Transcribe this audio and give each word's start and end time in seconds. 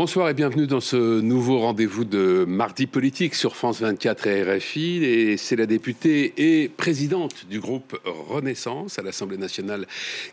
Bonsoir 0.00 0.30
et 0.30 0.34
bienvenue 0.34 0.66
dans 0.66 0.80
ce 0.80 1.20
nouveau 1.20 1.58
rendez-vous 1.58 2.06
de 2.06 2.46
Mardi 2.48 2.86
Politique 2.86 3.34
sur 3.34 3.54
France 3.54 3.82
24 3.82 4.26
et 4.28 4.56
RFI. 4.56 5.04
Et 5.04 5.36
c'est 5.36 5.56
la 5.56 5.66
députée 5.66 6.32
et 6.38 6.70
présidente 6.70 7.44
du 7.50 7.60
groupe 7.60 8.00
Renaissance 8.06 8.98
à 8.98 9.02
l'Assemblée 9.02 9.36
nationale 9.36 9.86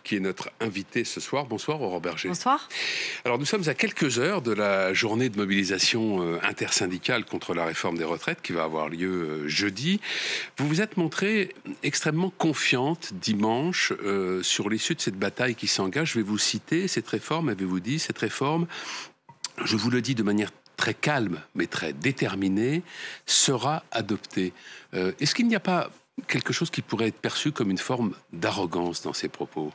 qui 0.06 0.16
est 0.16 0.22
notre 0.22 0.52
invitée 0.62 1.04
ce 1.04 1.20
soir. 1.20 1.48
Bonsoir 1.48 1.82
Aurore 1.82 2.00
Berger. 2.00 2.30
Bonsoir. 2.30 2.70
Alors 3.26 3.38
nous 3.40 3.44
sommes 3.44 3.68
à 3.68 3.74
quelques 3.74 4.20
heures 4.20 4.42
de 4.42 4.54
la 4.54 4.94
journée 4.94 5.28
de 5.28 5.36
mobilisation 5.36 6.22
euh, 6.22 6.40
intersyndicale 6.44 7.26
contre 7.26 7.54
la 7.54 7.66
réforme 7.66 7.98
des 7.98 8.06
retraites 8.06 8.42
qui 8.42 8.54
va 8.54 8.64
avoir 8.64 8.88
lieu 8.88 9.10
euh, 9.10 9.48
jeudi. 9.50 10.00
Vous 10.58 10.66
vous 10.66 10.80
êtes 10.80 10.96
montrée 10.96 11.54
extrêmement 11.84 12.30
confiante 12.30 13.12
dimanche 13.16 13.92
euh, 14.02 14.42
sur 14.44 14.70
l'issue 14.70 14.96
de 14.96 15.02
cette 15.02 15.20
bataille 15.20 15.56
qui 15.56 15.68
s'engage. 15.68 16.12
Je 16.12 16.20
vais 16.20 16.26
vous 16.26 16.38
citer 16.38 16.88
cette 16.88 17.10
réforme, 17.10 17.50
avez-vous 17.50 17.82
dit, 17.82 18.00
cette 18.00 18.20
réforme 18.20 18.66
je 19.64 19.76
vous 19.76 19.90
le 19.90 20.02
dis 20.02 20.16
de 20.16 20.24
manière 20.24 20.52
très 20.78 20.94
calme, 20.94 21.42
mais 21.56 21.68
très 21.68 21.92
déterminée, 21.92 22.84
sera 23.26 23.84
adoptée. 23.92 24.54
Euh, 24.94 25.12
est-ce 25.20 25.36
qu'il 25.36 25.48
n'y 25.48 25.56
a 25.56 25.60
pas 25.60 25.90
quelque 26.28 26.54
chose 26.54 26.70
qui 26.70 26.82
pourrait 26.82 27.08
être 27.08 27.20
perçu 27.20 27.52
comme 27.52 27.72
une 27.72 27.78
forme 27.78 28.14
d'arrogance 28.32 29.02
dans 29.02 29.14
ces 29.14 29.28
propos? 29.28 29.74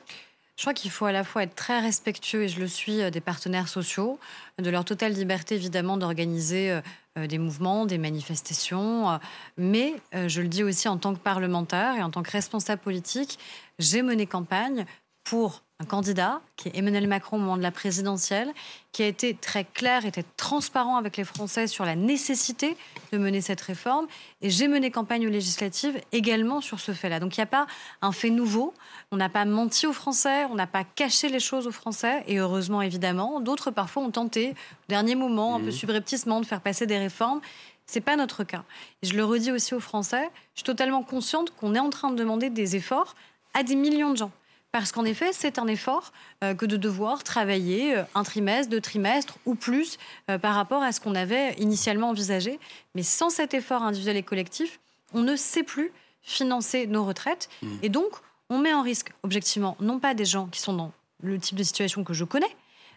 Je 0.56 0.62
crois 0.62 0.74
qu'il 0.74 0.90
faut 0.90 1.06
à 1.06 1.12
la 1.12 1.24
fois 1.24 1.42
être 1.42 1.56
très 1.56 1.80
respectueux, 1.80 2.44
et 2.44 2.48
je 2.48 2.60
le 2.60 2.68
suis, 2.68 3.02
euh, 3.02 3.10
des 3.10 3.20
partenaires 3.20 3.68
sociaux, 3.68 4.18
de 4.58 4.70
leur 4.70 4.84
totale 4.84 5.12
liberté 5.12 5.56
évidemment 5.56 5.96
d'organiser 5.96 6.80
euh, 7.18 7.26
des 7.26 7.38
mouvements, 7.38 7.84
des 7.84 7.98
manifestations, 7.98 9.18
mais 9.58 9.94
je 10.14 10.40
le 10.40 10.48
dis 10.48 10.62
aussi 10.62 10.88
en 10.88 10.96
tant 10.96 11.12
que 11.12 11.18
parlementaire 11.18 11.96
et 11.96 12.02
en 12.02 12.10
tant 12.10 12.22
que 12.22 12.30
responsable 12.30 12.80
politique, 12.80 13.38
j'ai 13.78 14.00
mené 14.00 14.26
campagne 14.26 14.86
pour 15.22 15.62
un 15.82 15.84
candidat, 15.84 16.40
qui 16.56 16.68
est 16.68 16.76
Emmanuel 16.76 17.08
Macron 17.08 17.36
au 17.36 17.40
moment 17.40 17.56
de 17.56 17.62
la 17.62 17.72
présidentielle, 17.72 18.52
qui 18.92 19.02
a 19.02 19.06
été 19.06 19.34
très 19.34 19.64
clair, 19.64 20.06
était 20.06 20.24
transparent 20.36 20.96
avec 20.96 21.16
les 21.16 21.24
Français 21.24 21.66
sur 21.66 21.84
la 21.84 21.96
nécessité 21.96 22.76
de 23.10 23.18
mener 23.18 23.40
cette 23.40 23.60
réforme. 23.60 24.06
Et 24.42 24.50
j'ai 24.50 24.68
mené 24.68 24.92
campagne 24.92 25.26
législative 25.26 26.00
également 26.12 26.60
sur 26.60 26.78
ce 26.78 26.92
fait-là. 26.92 27.18
Donc 27.18 27.36
il 27.36 27.40
n'y 27.40 27.44
a 27.44 27.46
pas 27.46 27.66
un 28.00 28.12
fait 28.12 28.30
nouveau. 28.30 28.74
On 29.10 29.16
n'a 29.16 29.28
pas 29.28 29.44
menti 29.44 29.88
aux 29.88 29.92
Français, 29.92 30.44
on 30.50 30.54
n'a 30.54 30.68
pas 30.68 30.84
caché 30.84 31.28
les 31.28 31.40
choses 31.40 31.66
aux 31.66 31.72
Français. 31.72 32.22
Et 32.28 32.38
heureusement, 32.38 32.80
évidemment, 32.80 33.40
d'autres 33.40 33.72
parfois 33.72 34.04
ont 34.04 34.12
tenté, 34.12 34.50
au 34.50 34.88
dernier 34.88 35.16
moment, 35.16 35.56
un 35.56 35.60
peu 35.60 35.66
mmh. 35.66 35.72
subrepticement, 35.72 36.40
de 36.40 36.46
faire 36.46 36.60
passer 36.60 36.86
des 36.86 36.98
réformes. 36.98 37.40
C'est 37.86 38.00
pas 38.00 38.14
notre 38.14 38.44
cas. 38.44 38.62
Et 39.02 39.08
je 39.08 39.16
le 39.16 39.24
redis 39.24 39.50
aussi 39.50 39.74
aux 39.74 39.80
Français, 39.80 40.30
je 40.54 40.60
suis 40.60 40.64
totalement 40.64 41.02
consciente 41.02 41.50
qu'on 41.56 41.74
est 41.74 41.80
en 41.80 41.90
train 41.90 42.10
de 42.10 42.16
demander 42.16 42.50
des 42.50 42.76
efforts 42.76 43.16
à 43.54 43.64
des 43.64 43.74
millions 43.74 44.12
de 44.12 44.16
gens. 44.16 44.30
Parce 44.72 44.90
qu'en 44.90 45.04
effet, 45.04 45.32
c'est 45.32 45.58
un 45.58 45.66
effort 45.66 46.12
euh, 46.42 46.54
que 46.54 46.64
de 46.64 46.78
devoir 46.78 47.22
travailler 47.22 47.94
euh, 47.94 48.04
un 48.14 48.22
trimestre, 48.22 48.70
deux 48.70 48.80
trimestres 48.80 49.36
ou 49.44 49.54
plus 49.54 49.98
euh, 50.30 50.38
par 50.38 50.54
rapport 50.54 50.82
à 50.82 50.92
ce 50.92 51.00
qu'on 51.00 51.14
avait 51.14 51.52
initialement 51.58 52.08
envisagé. 52.08 52.58
Mais 52.94 53.02
sans 53.02 53.28
cet 53.28 53.52
effort 53.52 53.82
individuel 53.82 54.16
et 54.16 54.22
collectif, 54.22 54.80
on 55.12 55.20
ne 55.20 55.36
sait 55.36 55.62
plus 55.62 55.92
financer 56.22 56.86
nos 56.86 57.04
retraites. 57.04 57.50
Mmh. 57.60 57.68
Et 57.82 57.90
donc, 57.90 58.12
on 58.48 58.58
met 58.58 58.72
en 58.72 58.82
risque, 58.82 59.12
objectivement, 59.22 59.76
non 59.78 59.98
pas 59.98 60.14
des 60.14 60.24
gens 60.24 60.46
qui 60.46 60.60
sont 60.60 60.72
dans 60.72 60.92
le 61.22 61.38
type 61.38 61.56
de 61.56 61.62
situation 61.62 62.02
que 62.02 62.14
je 62.14 62.24
connais, 62.24 62.54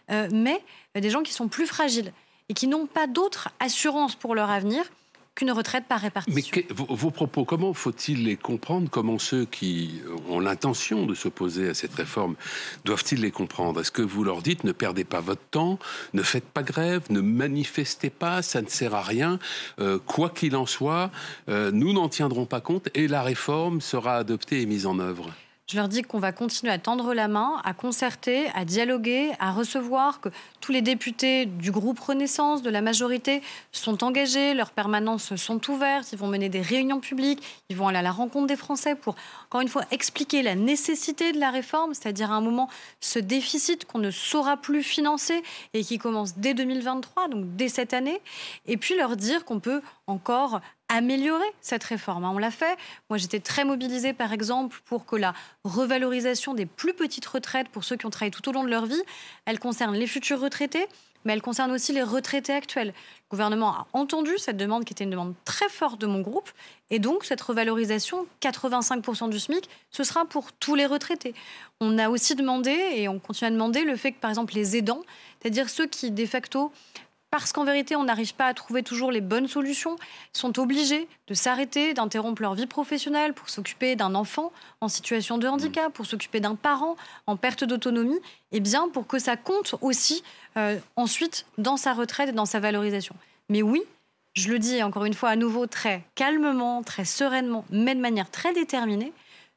mais 0.08 0.62
des 0.94 1.10
gens 1.10 1.22
qui 1.22 1.32
sont 1.32 1.48
plus 1.48 1.66
fragiles 1.66 2.12
et 2.48 2.54
qui 2.54 2.66
n'ont 2.66 2.86
pas 2.86 3.06
d'autre 3.06 3.48
assurance 3.60 4.16
pour 4.16 4.34
leur 4.34 4.50
avenir 4.50 4.84
qu'une 5.36 5.52
retraite 5.52 5.84
par 5.86 6.00
répartition. 6.00 6.34
Mais 6.34 6.66
vos, 6.74 7.10
propos, 7.12 7.44
comment 7.44 7.72
faut-il 7.72 8.24
les 8.24 8.36
comprendre? 8.36 8.90
Comment 8.90 9.20
ceux 9.20 9.44
qui 9.44 10.00
ont 10.28 10.40
l'intention 10.40 11.06
de 11.06 11.14
s'opposer 11.14 11.68
à 11.68 11.74
cette 11.74 11.94
réforme 11.94 12.34
doivent-ils 12.84 13.20
les 13.20 13.30
comprendre? 13.30 13.80
Est-ce 13.80 13.92
que 13.92 14.02
vous 14.02 14.24
leur 14.24 14.42
dites 14.42 14.64
ne 14.64 14.72
perdez 14.72 15.04
pas 15.04 15.20
votre 15.20 15.44
temps, 15.50 15.78
ne 16.14 16.22
faites 16.22 16.44
pas 16.44 16.62
grève, 16.62 17.02
ne 17.10 17.20
manifestez 17.20 18.10
pas, 18.10 18.42
ça 18.42 18.62
ne 18.62 18.68
sert 18.68 18.94
à 18.94 19.02
rien, 19.02 19.38
euh, 19.78 19.98
quoi 20.04 20.30
qu'il 20.30 20.56
en 20.56 20.66
soit, 20.66 21.12
euh, 21.48 21.70
nous 21.70 21.92
n'en 21.92 22.08
tiendrons 22.08 22.46
pas 22.46 22.60
compte 22.60 22.88
et 22.94 23.06
la 23.06 23.22
réforme 23.22 23.80
sera 23.80 24.16
adoptée 24.16 24.62
et 24.62 24.66
mise 24.66 24.86
en 24.86 24.98
œuvre? 24.98 25.30
Je 25.68 25.76
leur 25.76 25.88
dis 25.88 26.02
qu'on 26.02 26.20
va 26.20 26.30
continuer 26.30 26.72
à 26.72 26.78
tendre 26.78 27.12
la 27.12 27.26
main, 27.26 27.60
à 27.64 27.74
concerter, 27.74 28.46
à 28.54 28.64
dialoguer, 28.64 29.32
à 29.40 29.50
recevoir, 29.50 30.20
que 30.20 30.28
tous 30.60 30.70
les 30.70 30.80
députés 30.80 31.46
du 31.46 31.72
groupe 31.72 31.98
Renaissance, 31.98 32.62
de 32.62 32.70
la 32.70 32.82
majorité, 32.82 33.42
sont 33.72 34.04
engagés, 34.04 34.54
leurs 34.54 34.70
permanences 34.70 35.34
sont 35.34 35.60
ouvertes, 35.68 36.12
ils 36.12 36.18
vont 36.18 36.28
mener 36.28 36.48
des 36.48 36.60
réunions 36.60 37.00
publiques, 37.00 37.42
ils 37.68 37.76
vont 37.76 37.88
aller 37.88 37.98
à 37.98 38.02
la 38.02 38.12
rencontre 38.12 38.46
des 38.46 38.56
Français 38.56 38.94
pour, 38.94 39.16
encore 39.46 39.60
une 39.60 39.68
fois, 39.68 39.82
expliquer 39.90 40.42
la 40.42 40.54
nécessité 40.54 41.32
de 41.32 41.40
la 41.40 41.50
réforme, 41.50 41.94
c'est-à-dire 41.94 42.30
à 42.30 42.36
un 42.36 42.40
moment 42.40 42.68
ce 43.00 43.18
déficit 43.18 43.86
qu'on 43.86 43.98
ne 43.98 44.12
saura 44.12 44.56
plus 44.56 44.84
financer 44.84 45.42
et 45.74 45.82
qui 45.82 45.98
commence 45.98 46.36
dès 46.36 46.54
2023, 46.54 47.26
donc 47.26 47.56
dès 47.56 47.68
cette 47.68 47.92
année, 47.92 48.20
et 48.66 48.76
puis 48.76 48.96
leur 48.96 49.16
dire 49.16 49.44
qu'on 49.44 49.58
peut 49.58 49.82
encore 50.06 50.60
améliorer 50.88 51.46
cette 51.60 51.84
réforme. 51.84 52.24
Hein. 52.24 52.32
On 52.34 52.38
l'a 52.38 52.50
fait. 52.50 52.76
Moi, 53.10 53.18
j'étais 53.18 53.40
très 53.40 53.64
mobilisée, 53.64 54.12
par 54.12 54.32
exemple, 54.32 54.80
pour 54.84 55.04
que 55.04 55.16
la 55.16 55.34
revalorisation 55.64 56.54
des 56.54 56.66
plus 56.66 56.94
petites 56.94 57.26
retraites 57.26 57.68
pour 57.68 57.84
ceux 57.84 57.96
qui 57.96 58.06
ont 58.06 58.10
travaillé 58.10 58.30
tout 58.30 58.48
au 58.48 58.52
long 58.52 58.64
de 58.64 58.70
leur 58.70 58.86
vie, 58.86 59.02
elle 59.44 59.58
concerne 59.58 59.94
les 59.94 60.06
futurs 60.06 60.40
retraités, 60.40 60.86
mais 61.24 61.32
elle 61.32 61.42
concerne 61.42 61.72
aussi 61.72 61.92
les 61.92 62.04
retraités 62.04 62.52
actuels. 62.52 62.88
Le 62.88 63.30
gouvernement 63.30 63.70
a 63.70 63.86
entendu 63.92 64.38
cette 64.38 64.56
demande 64.56 64.84
qui 64.84 64.92
était 64.92 65.02
une 65.02 65.10
demande 65.10 65.34
très 65.44 65.68
forte 65.68 66.00
de 66.00 66.06
mon 66.06 66.20
groupe. 66.20 66.48
Et 66.90 67.00
donc, 67.00 67.24
cette 67.24 67.40
revalorisation, 67.40 68.26
85% 68.40 69.28
du 69.28 69.40
SMIC, 69.40 69.68
ce 69.90 70.04
sera 70.04 70.24
pour 70.24 70.52
tous 70.52 70.76
les 70.76 70.86
retraités. 70.86 71.34
On 71.80 71.98
a 71.98 72.08
aussi 72.08 72.36
demandé, 72.36 72.70
et 72.94 73.08
on 73.08 73.18
continue 73.18 73.48
à 73.48 73.50
demander, 73.50 73.82
le 73.82 73.96
fait 73.96 74.12
que, 74.12 74.20
par 74.20 74.30
exemple, 74.30 74.54
les 74.54 74.76
aidants, 74.76 75.02
c'est-à-dire 75.40 75.68
ceux 75.68 75.86
qui, 75.86 76.12
de 76.12 76.26
facto, 76.26 76.72
parce 77.38 77.52
qu'en 77.52 77.64
vérité, 77.64 77.96
on 77.96 78.04
n'arrive 78.04 78.34
pas 78.34 78.46
à 78.46 78.54
trouver 78.54 78.82
toujours 78.82 79.12
les 79.12 79.20
bonnes 79.20 79.48
solutions, 79.48 79.96
sont 80.32 80.58
obligés 80.58 81.08
de 81.28 81.34
s'arrêter, 81.34 81.94
d'interrompre 81.94 82.42
leur 82.42 82.54
vie 82.54 82.66
professionnelle 82.66 83.34
pour 83.34 83.50
s'occuper 83.50 83.96
d'un 83.96 84.14
enfant 84.14 84.52
en 84.80 84.88
situation 84.88 85.38
de 85.38 85.46
handicap, 85.46 85.92
pour 85.92 86.06
s'occuper 86.06 86.40
d'un 86.40 86.54
parent 86.54 86.96
en 87.26 87.36
perte 87.36 87.64
d'autonomie, 87.64 88.16
et 88.16 88.56
eh 88.56 88.60
bien 88.60 88.88
pour 88.88 89.06
que 89.06 89.18
ça 89.18 89.36
compte 89.36 89.74
aussi 89.80 90.22
euh, 90.56 90.78
ensuite 90.96 91.46
dans 91.58 91.76
sa 91.76 91.92
retraite 91.92 92.30
et 92.30 92.32
dans 92.32 92.46
sa 92.46 92.60
valorisation. 92.60 93.14
Mais 93.48 93.62
oui, 93.62 93.82
je 94.34 94.48
le 94.48 94.58
dis 94.58 94.82
encore 94.82 95.04
une 95.04 95.14
fois 95.14 95.30
à 95.30 95.36
nouveau 95.36 95.66
très 95.66 96.04
calmement, 96.14 96.82
très 96.82 97.04
sereinement, 97.04 97.64
mais 97.70 97.94
de 97.94 98.00
manière 98.00 98.30
très 98.30 98.52
déterminée, 98.54 99.12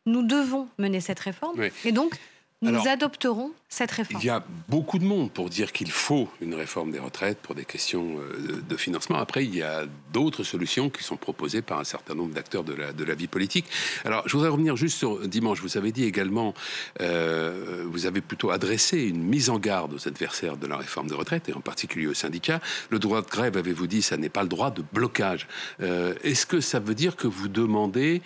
nous 0.06 0.24
devons 0.24 0.68
mener 0.78 1.00
cette 1.00 1.20
réforme. 1.20 1.62
Et 1.86 1.92
donc, 1.92 2.14
nous 2.62 2.88
adopterons 2.88 3.52
cette 3.70 3.92
réforme. 3.92 4.20
Il 4.22 4.26
y 4.26 4.32
a 4.32 4.44
beaucoup 4.68 4.98
de 4.98 5.06
monde 5.06 5.32
pour 5.32 5.50
dire 5.50 5.72
qu'il 5.72 5.92
faut 5.92 6.28
une 6.42 6.56
réforme 6.56 6.90
des 6.92 6.98
retraites 6.98 7.38
pour 7.38 7.54
des 7.54 7.66
questions 7.66 8.18
euh, 8.18 8.62
de 8.68 8.78
financement. 8.78 9.18
Après, 9.18 9.46
il 9.46 9.56
y 9.56 9.62
a 9.62 9.86
d'autres 10.12 10.44
solutions 10.44 10.90
qui 10.90 11.04
sont 11.04 11.18
proposées 11.18 11.62
par 11.62 11.80
un 11.80 11.84
certain 11.84 12.16
nombre 12.16 12.34
d'acteurs 12.34 12.64
de 12.64 12.74
la, 12.74 12.92
de 12.94 13.04
la 13.04 13.14
vie 13.14 13.28
politique. 13.28 13.66
Alors, 14.06 14.28
je 14.28 14.34
voudrais 14.34 14.50
revenir 14.50 14.76
juste 14.76 14.98
sur 14.98 15.28
dimanche. 15.28 15.62
Vous 15.62 15.78
avez 15.78 15.92
dit 15.92 16.04
également, 16.04 16.56
euh, 17.00 17.86
vous 17.88 18.08
avez 18.08 18.22
plutôt 18.22 18.50
adressé 18.50 19.04
une 19.04 19.22
mise 19.22 19.52
en 19.52 19.60
garde 19.60 19.94
aux 19.94 20.08
adversaires 20.08 20.58
de 20.58 20.66
la 20.66 20.78
réforme 20.78 21.08
des 21.08 21.16
retraites, 21.16 21.48
et 21.48 21.54
en 21.54 21.62
particulier 21.62 22.08
aux 22.08 22.16
syndicats. 22.16 22.62
Le 22.90 22.98
droit 22.98 23.22
de 23.22 23.28
grève, 23.28 23.56
avez-vous 23.56 23.86
dit, 23.86 24.02
ça 24.02 24.18
n'est 24.18 24.30
pas 24.30 24.42
le 24.42 24.50
droit 24.50 24.72
de 24.72 24.84
blocage. 24.94 25.48
Euh, 25.82 26.16
est-ce 26.24 26.48
que 26.48 26.60
ça 26.60 26.80
veut 26.80 26.96
dire 26.96 27.16
que 27.16 27.28
vous 27.28 27.48
demandez 27.48 28.22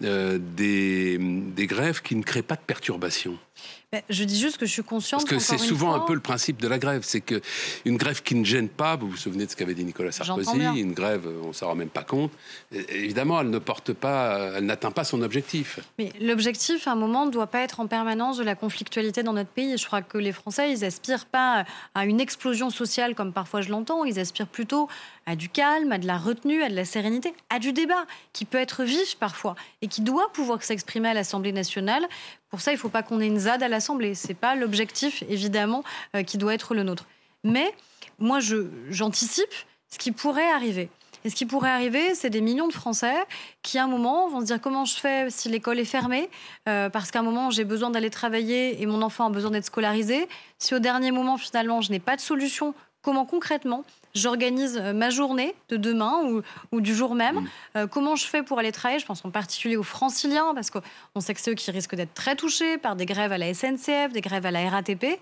des, 0.00 1.18
des 1.18 1.66
grèves 1.66 2.02
qui 2.02 2.14
ne 2.14 2.22
créent 2.22 2.42
pas 2.42 2.54
de 2.56 2.60
perturbations? 2.60 3.38
Je 4.10 4.24
dis 4.24 4.38
juste 4.38 4.58
que 4.58 4.66
je 4.66 4.72
suis 4.72 4.82
consciente. 4.82 5.22
Parce 5.22 5.30
que 5.30 5.38
c'est 5.38 5.56
souvent 5.56 5.94
un 5.94 6.00
peu 6.00 6.12
le 6.12 6.20
principe 6.20 6.60
de 6.60 6.68
la 6.68 6.78
grève, 6.78 7.02
c'est 7.04 7.22
que 7.22 7.40
une 7.86 7.96
grève 7.96 8.22
qui 8.22 8.34
ne 8.34 8.44
gêne 8.44 8.68
pas. 8.68 8.96
Vous 8.96 9.08
vous 9.08 9.16
souvenez 9.16 9.46
de 9.46 9.50
ce 9.50 9.56
qu'avait 9.56 9.74
dit 9.74 9.84
Nicolas 9.84 10.12
Sarkozy 10.12 10.58
Une 10.76 10.92
grève, 10.92 11.26
on 11.42 11.54
s'en 11.54 11.68
rend 11.68 11.74
même 11.74 11.88
pas 11.88 12.02
compte. 12.02 12.30
évidemment, 12.70 13.40
elle 13.40 13.48
ne 13.48 13.58
porte 13.58 13.94
pas, 13.94 14.50
elle 14.56 14.66
n'atteint 14.66 14.90
pas 14.90 15.04
son 15.04 15.22
objectif. 15.22 15.80
Mais 15.98 16.12
l'objectif, 16.20 16.86
à 16.86 16.92
un 16.92 16.96
moment, 16.96 17.24
ne 17.24 17.30
doit 17.30 17.46
pas 17.46 17.60
être 17.60 17.80
en 17.80 17.86
permanence 17.86 18.36
de 18.36 18.44
la 18.44 18.54
conflictualité 18.54 19.22
dans 19.22 19.32
notre 19.32 19.50
pays. 19.50 19.78
Je 19.78 19.86
crois 19.86 20.02
que 20.02 20.18
les 20.18 20.32
Français, 20.32 20.70
ils 20.70 20.84
aspirent 20.84 21.26
pas 21.26 21.64
à 21.94 22.04
une 22.04 22.20
explosion 22.20 22.68
sociale 22.68 23.14
comme 23.14 23.32
parfois 23.32 23.62
je 23.62 23.70
l'entends. 23.70 24.04
Ils 24.04 24.18
aspirent 24.18 24.48
plutôt 24.48 24.88
à 25.24 25.34
du 25.34 25.48
calme, 25.48 25.92
à 25.92 25.98
de 25.98 26.06
la 26.06 26.18
retenue, 26.18 26.62
à 26.62 26.68
de 26.68 26.74
la 26.74 26.84
sérénité, 26.84 27.34
à 27.48 27.58
du 27.58 27.72
débat 27.72 28.06
qui 28.32 28.44
peut 28.44 28.58
être 28.58 28.84
vif 28.84 29.16
parfois 29.16 29.56
et 29.82 29.88
qui 29.88 30.02
doit 30.02 30.30
pouvoir 30.32 30.62
s'exprimer 30.62 31.08
à 31.08 31.14
l'Assemblée 31.14 31.52
nationale. 31.52 32.06
Pour 32.50 32.60
ça, 32.60 32.72
il 32.72 32.74
ne 32.74 32.80
faut 32.80 32.88
pas 32.88 33.02
qu'on 33.02 33.20
ait 33.20 33.26
une 33.26 33.38
ZAD 33.38 33.62
à 33.62 33.68
l'Assemblée. 33.68 34.14
Ce 34.14 34.28
n'est 34.28 34.34
pas 34.34 34.54
l'objectif, 34.54 35.22
évidemment, 35.28 35.84
euh, 36.16 36.22
qui 36.22 36.38
doit 36.38 36.54
être 36.54 36.74
le 36.74 36.82
nôtre. 36.82 37.06
Mais 37.44 37.74
moi, 38.18 38.38
j'anticipe 38.90 39.52
ce 39.90 39.98
qui 39.98 40.12
pourrait 40.12 40.50
arriver. 40.50 40.88
Et 41.24 41.30
ce 41.30 41.34
qui 41.34 41.46
pourrait 41.46 41.70
arriver, 41.70 42.14
c'est 42.14 42.30
des 42.30 42.40
millions 42.40 42.68
de 42.68 42.72
Français 42.72 43.16
qui, 43.62 43.78
à 43.78 43.84
un 43.84 43.86
moment, 43.88 44.28
vont 44.28 44.40
se 44.40 44.46
dire 44.46 44.60
comment 44.60 44.84
je 44.84 44.94
fais 44.94 45.30
si 45.30 45.48
l'école 45.48 45.78
est 45.78 45.84
fermée, 45.84 46.30
euh, 46.68 46.88
parce 46.88 47.10
qu'à 47.10 47.18
un 47.20 47.22
moment, 47.22 47.50
j'ai 47.50 47.64
besoin 47.64 47.90
d'aller 47.90 48.10
travailler 48.10 48.80
et 48.80 48.86
mon 48.86 49.02
enfant 49.02 49.26
a 49.26 49.30
besoin 49.30 49.50
d'être 49.50 49.66
scolarisé. 49.66 50.28
Si 50.58 50.74
au 50.74 50.78
dernier 50.78 51.10
moment, 51.10 51.36
finalement, 51.36 51.80
je 51.80 51.90
n'ai 51.90 51.98
pas 51.98 52.16
de 52.16 52.20
solution, 52.20 52.74
comment 53.02 53.24
concrètement 53.24 53.84
j'organise 54.14 54.78
euh, 54.78 54.92
ma 54.92 55.10
journée 55.10 55.54
de 55.68 55.76
demain 55.76 56.42
ou, 56.72 56.80
du 56.80 56.94
jour 56.94 57.14
même. 57.14 57.36
Mm. 57.36 57.48
Euh, 57.76 57.86
comment 57.86 58.16
je 58.16 58.24
fais 58.24 58.42
pour 58.42 58.58
aller 58.58 58.72
travailler? 58.72 59.00
Je 59.00 59.06
pense 59.06 59.24
en 59.24 59.30
particulier 59.30 59.76
aux 59.76 59.82
franciliens, 59.82 60.52
parce 60.54 60.70
qu'on 60.70 61.20
sait 61.20 61.34
que 61.34 61.40
c'est 61.40 61.50
eux 61.50 61.54
qui 61.54 61.70
risquent 61.70 61.94
d'être 61.94 62.14
très 62.14 62.36
touchés 62.36 62.78
par 62.78 62.96
des 62.96 63.06
grèves 63.06 63.32
à 63.32 63.38
la 63.38 63.52
SNCF, 63.54 64.12
des 64.12 64.20
grèves 64.20 64.46
à 64.46 64.50
la 64.50 64.68
RATP. 64.68 65.18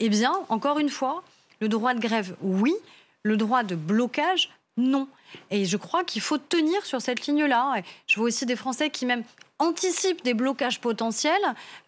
Eh 0.00 0.08
bien, 0.08 0.32
encore 0.48 0.78
une 0.78 0.90
fois, 0.90 1.22
le 1.60 1.68
droit 1.68 1.94
de 1.94 2.00
grève, 2.00 2.36
oui. 2.42 2.74
Le 3.22 3.36
droit 3.36 3.64
de 3.64 3.74
blocage, 3.74 4.50
non. 4.76 5.08
Et 5.50 5.64
je 5.64 5.76
crois 5.76 6.04
qu'il 6.04 6.22
faut 6.22 6.38
tenir 6.38 6.84
sur 6.84 7.00
cette 7.00 7.26
ligne-là. 7.26 7.82
Je 8.06 8.16
vois 8.16 8.26
aussi 8.26 8.46
des 8.46 8.56
Français 8.56 8.90
qui 8.90 9.06
même 9.06 9.24
anticipent 9.58 10.22
des 10.22 10.34
blocages 10.34 10.80
potentiels 10.80 11.32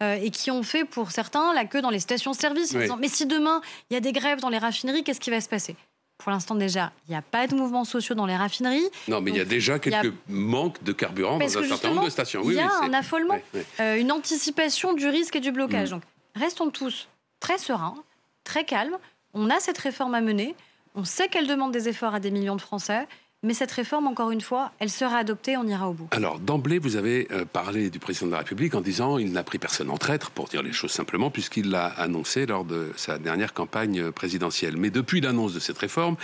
euh, 0.01 0.15
et 0.15 0.31
qui 0.31 0.49
ont 0.49 0.63
fait 0.63 0.85
pour 0.85 1.11
certains 1.11 1.53
la 1.53 1.65
queue 1.65 1.81
dans 1.81 1.91
les 1.91 1.99
stations-service 1.99 2.75
en 2.75 2.79
disant 2.79 2.97
mais 2.97 3.07
si 3.07 3.27
demain 3.27 3.61
il 3.89 3.93
y 3.93 3.97
a 3.97 3.99
des 3.99 4.11
grèves 4.11 4.39
dans 4.39 4.49
les 4.49 4.57
raffineries, 4.57 5.03
qu'est-ce 5.03 5.19
qui 5.19 5.29
va 5.29 5.39
se 5.39 5.49
passer? 5.49 5.75
Pour 6.17 6.31
l'instant, 6.31 6.53
déjà, 6.53 6.91
il 7.07 7.11
n'y 7.11 7.17
a 7.17 7.21
pas 7.21 7.47
de 7.47 7.55
mouvements 7.55 7.85
sociaux 7.85 8.13
dans 8.13 8.25
les 8.25 8.35
raffineries. 8.35 8.89
Non, 9.07 9.21
mais 9.21 9.31
il 9.31 9.37
y 9.37 9.39
a 9.39 9.45
déjà 9.45 9.79
quelques 9.79 10.13
manques 10.27 10.83
de 10.83 10.91
carburant 10.91 11.37
dans 11.37 11.57
un 11.57 11.63
certain 11.63 11.89
nombre 11.91 12.05
de 12.05 12.09
stations. 12.09 12.43
il 12.43 12.55
y 12.55 12.59
a 12.59 12.69
un 12.81 12.93
affolement, 12.93 13.39
euh, 13.79 13.95
une 13.97 14.11
anticipation 14.11 14.91
du 14.93 15.07
risque 15.07 15.37
et 15.37 15.39
du 15.39 15.53
blocage. 15.53 15.87
Mm. 15.87 15.91
Donc, 15.91 16.03
restons 16.35 16.71
tous 16.71 17.07
très 17.39 17.57
sereins, 17.57 17.95
très 18.43 18.65
calmes. 18.65 18.97
On 19.33 19.49
a 19.49 19.61
cette 19.61 19.77
réforme 19.77 20.13
à 20.13 20.19
mener. 20.19 20.55
On 20.95 21.03
sait 21.03 21.27
qu'elle 21.27 21.47
demande 21.47 21.71
des 21.71 21.87
efforts 21.87 22.15
à 22.15 22.19
des 22.19 22.31
millions 22.31 22.55
de 22.55 22.61
Français. 22.61 23.07
Mais 23.41 23.53
cette 23.53 23.71
réforme, 23.71 24.07
encore 24.07 24.31
une 24.31 24.41
fois, 24.41 24.73
elle 24.79 24.89
sera 24.89 25.17
adoptée, 25.17 25.55
on 25.55 25.65
ira 25.65 25.89
au 25.89 25.93
bout. 25.93 26.09
Alors, 26.11 26.39
d'emblée, 26.39 26.77
vous 26.77 26.97
avez 26.97 27.25
euh, 27.31 27.45
parlé 27.45 27.89
du 27.89 27.97
président 27.97 28.25
de 28.25 28.31
la 28.33 28.39
République 28.39 28.75
en 28.75 28.81
disant 28.81 29.17
il 29.17 29.31
n'a 29.31 29.43
pris 29.43 29.59
personne 29.59 29.89
en 29.89 29.97
traître, 29.97 30.29
pour 30.31 30.49
dire 30.49 30.61
les 30.61 30.73
choses 30.73 30.91
simplement, 30.91 31.31
puisqu'il 31.31 31.69
l'a 31.69 31.85
annoncé 31.85 32.45
lors 32.45 32.65
de 32.65 32.91
sa 32.97 33.17
dernière 33.17 33.53
campagne 33.53 34.11
présidentielle. 34.11 34.75
Mais 34.75 34.89
depuis 34.89 35.21
l'annonce 35.21 35.53
de 35.53 35.59
cette 35.59 35.77
réforme, 35.77 36.17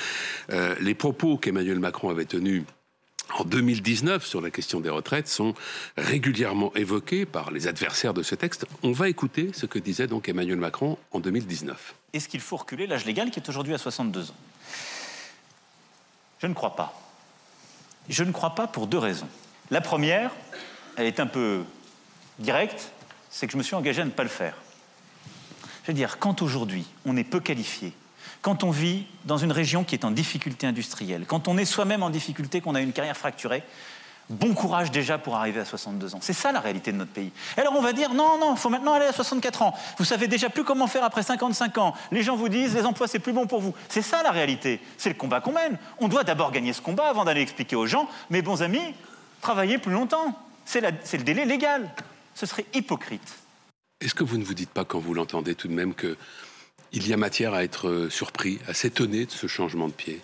euh, 0.52 0.76
les 0.82 0.94
propos 0.94 1.38
qu'Emmanuel 1.38 1.80
Macron 1.80 2.10
avait 2.10 2.26
tenus 2.26 2.64
en 3.34 3.44
2019 3.44 4.26
sur 4.26 4.42
la 4.42 4.50
question 4.50 4.80
des 4.80 4.90
retraites 4.90 5.28
sont 5.28 5.54
régulièrement 5.98 6.74
évoqués 6.76 7.26
par 7.26 7.52
les 7.52 7.68
adversaires 7.68 8.14
de 8.14 8.24
ce 8.24 8.36
texte. 8.36 8.66
On 8.84 8.92
va 8.92 9.10
écouter 9.10 9.52
ce 9.54 9.66
que 9.66 9.80
disait 9.80 10.08
donc 10.08 10.30
Emmanuel 10.30 10.58
Macron 10.58 10.98
en 11.12 11.20
2019. 11.20 11.96
Est-ce 12.14 12.30
qu'il 12.30 12.42
faut 12.42 12.58
reculer 12.58 12.88
l'âge 12.88 13.06
légal 13.06 13.32
qui 13.32 13.40
est 13.40 13.50
aujourd'hui 13.50 13.74
à 13.74 13.78
62 13.78 14.32
ans? 14.32 14.36
Je 16.40 16.48
ne 16.48 16.54
crois 16.54 16.76
pas. 16.76 16.94
Je 18.10 18.24
ne 18.24 18.32
crois 18.32 18.56
pas 18.56 18.68
pour 18.68 18.88
deux 18.88 19.00
raisons. 19.00 19.28
La 19.72 19.82
première, 19.82 20.32
elle 20.96 21.08
est 21.08 21.20
un 21.20 21.28
peu 21.28 21.64
directe, 22.40 22.92
c'est 23.30 23.48
que 23.48 23.54
je 23.54 23.58
me 23.58 23.64
suis 23.64 23.76
engagé 23.76 24.02
à 24.02 24.06
ne 24.06 24.12
pas 24.12 24.24
le 24.24 24.30
faire. 24.30 24.56
Je 25.84 25.88
veux 25.88 25.94
dire, 25.94 26.20
quand 26.20 26.42
aujourd'hui 26.42 26.86
on 27.06 27.18
est 27.18 27.24
peu 27.24 27.40
qualifié, 27.40 27.94
quand 28.42 28.64
on 28.64 28.72
vit 28.72 29.06
dans 29.26 29.38
une 29.38 29.52
région 29.52 29.84
qui 29.84 29.96
est 29.96 30.06
en 30.06 30.12
difficulté 30.12 30.68
industrielle, 30.68 31.26
quand 31.28 31.48
on 31.48 31.58
est 31.58 31.66
soi-même 31.66 32.04
en 32.04 32.10
difficulté, 32.10 32.62
qu'on 32.62 32.76
a 32.76 32.82
une 32.82 32.94
carrière 32.94 33.18
fracturée, 33.18 33.64
bon 34.30 34.54
courage 34.54 34.92
déjà 34.92 35.18
pour 35.18 35.36
arriver 35.36 35.60
à 35.60 35.66
62 35.66 36.16
ans. 36.16 36.20
C'est 36.22 36.34
ça 36.34 36.52
la 36.52 36.60
réalité 36.60 36.92
de 36.92 36.98
notre 36.98 37.12
pays. 37.12 37.32
Alors 37.58 37.74
on 37.76 37.82
va 37.82 37.94
dire 37.94 38.14
non, 38.14 38.38
non, 38.40 38.56
il 38.56 38.58
faut 38.58 38.70
maintenant 38.70 38.94
aller 38.94 39.06
à 39.06 39.14
64 39.14 39.62
ans. 39.62 39.74
Vous 39.98 40.06
savez 40.06 40.28
déjà 40.28 40.50
plus 40.50 40.64
comment 40.64 40.88
faire 40.88 41.04
après 41.04 41.24
55 41.24 41.78
ans. 41.78 41.94
Les 42.12 42.24
gens 42.24 42.36
vous 42.36 42.50
disent 42.50 42.76
les 42.76 42.86
emplois 42.86 43.08
c'est 43.08 43.20
plus 43.20 43.34
bon 43.34 43.48
pour 43.48 43.62
vous. 43.62 43.74
C'est 43.90 44.02
ça 44.02 44.24
la 44.24 44.32
réalité. 44.32 44.80
C'est 44.98 45.10
le 45.10 45.16
combat 45.16 45.42
qu'on 45.42 45.54
mène. 45.54 45.78
On 46.00 46.08
doit 46.08 46.24
d'abord 46.24 46.52
gagner 46.52 46.74
ce 46.74 46.82
combat 46.82 47.08
avant 47.08 47.26
d'aller 47.26 47.42
expliquer 47.42 47.76
aux 47.76 47.86
gens, 47.86 48.10
mes 48.30 48.42
bons 48.42 48.64
amis, 48.64 48.96
travaillez 49.42 49.78
plus 49.78 49.94
longtemps. 49.94 50.38
C'est 50.66 50.82
le 50.82 51.24
délai 51.24 51.46
légal. 51.46 51.94
Ce 52.34 52.46
serait 52.46 52.66
hypocrite. 52.74 53.36
Est-ce 54.02 54.16
que 54.16 54.24
vous 54.24 54.38
ne 54.38 54.44
vous 54.44 54.56
dites 54.56 54.72
pas 54.72 54.84
quand 54.84 55.00
vous 55.00 55.14
l'entendez 55.14 55.56
tout 55.56 55.68
de 55.68 55.74
même 55.74 55.94
que 55.94 56.18
il 56.96 57.08
y 57.08 57.14
a 57.14 57.18
matière 57.18 57.54
à 57.54 57.64
être 57.64 58.08
surpris, 58.10 58.60
à 58.68 58.74
s'étonner 58.74 59.26
de 59.26 59.32
ce 59.32 59.48
changement 59.48 59.88
de 59.88 59.94
pied 59.94 60.22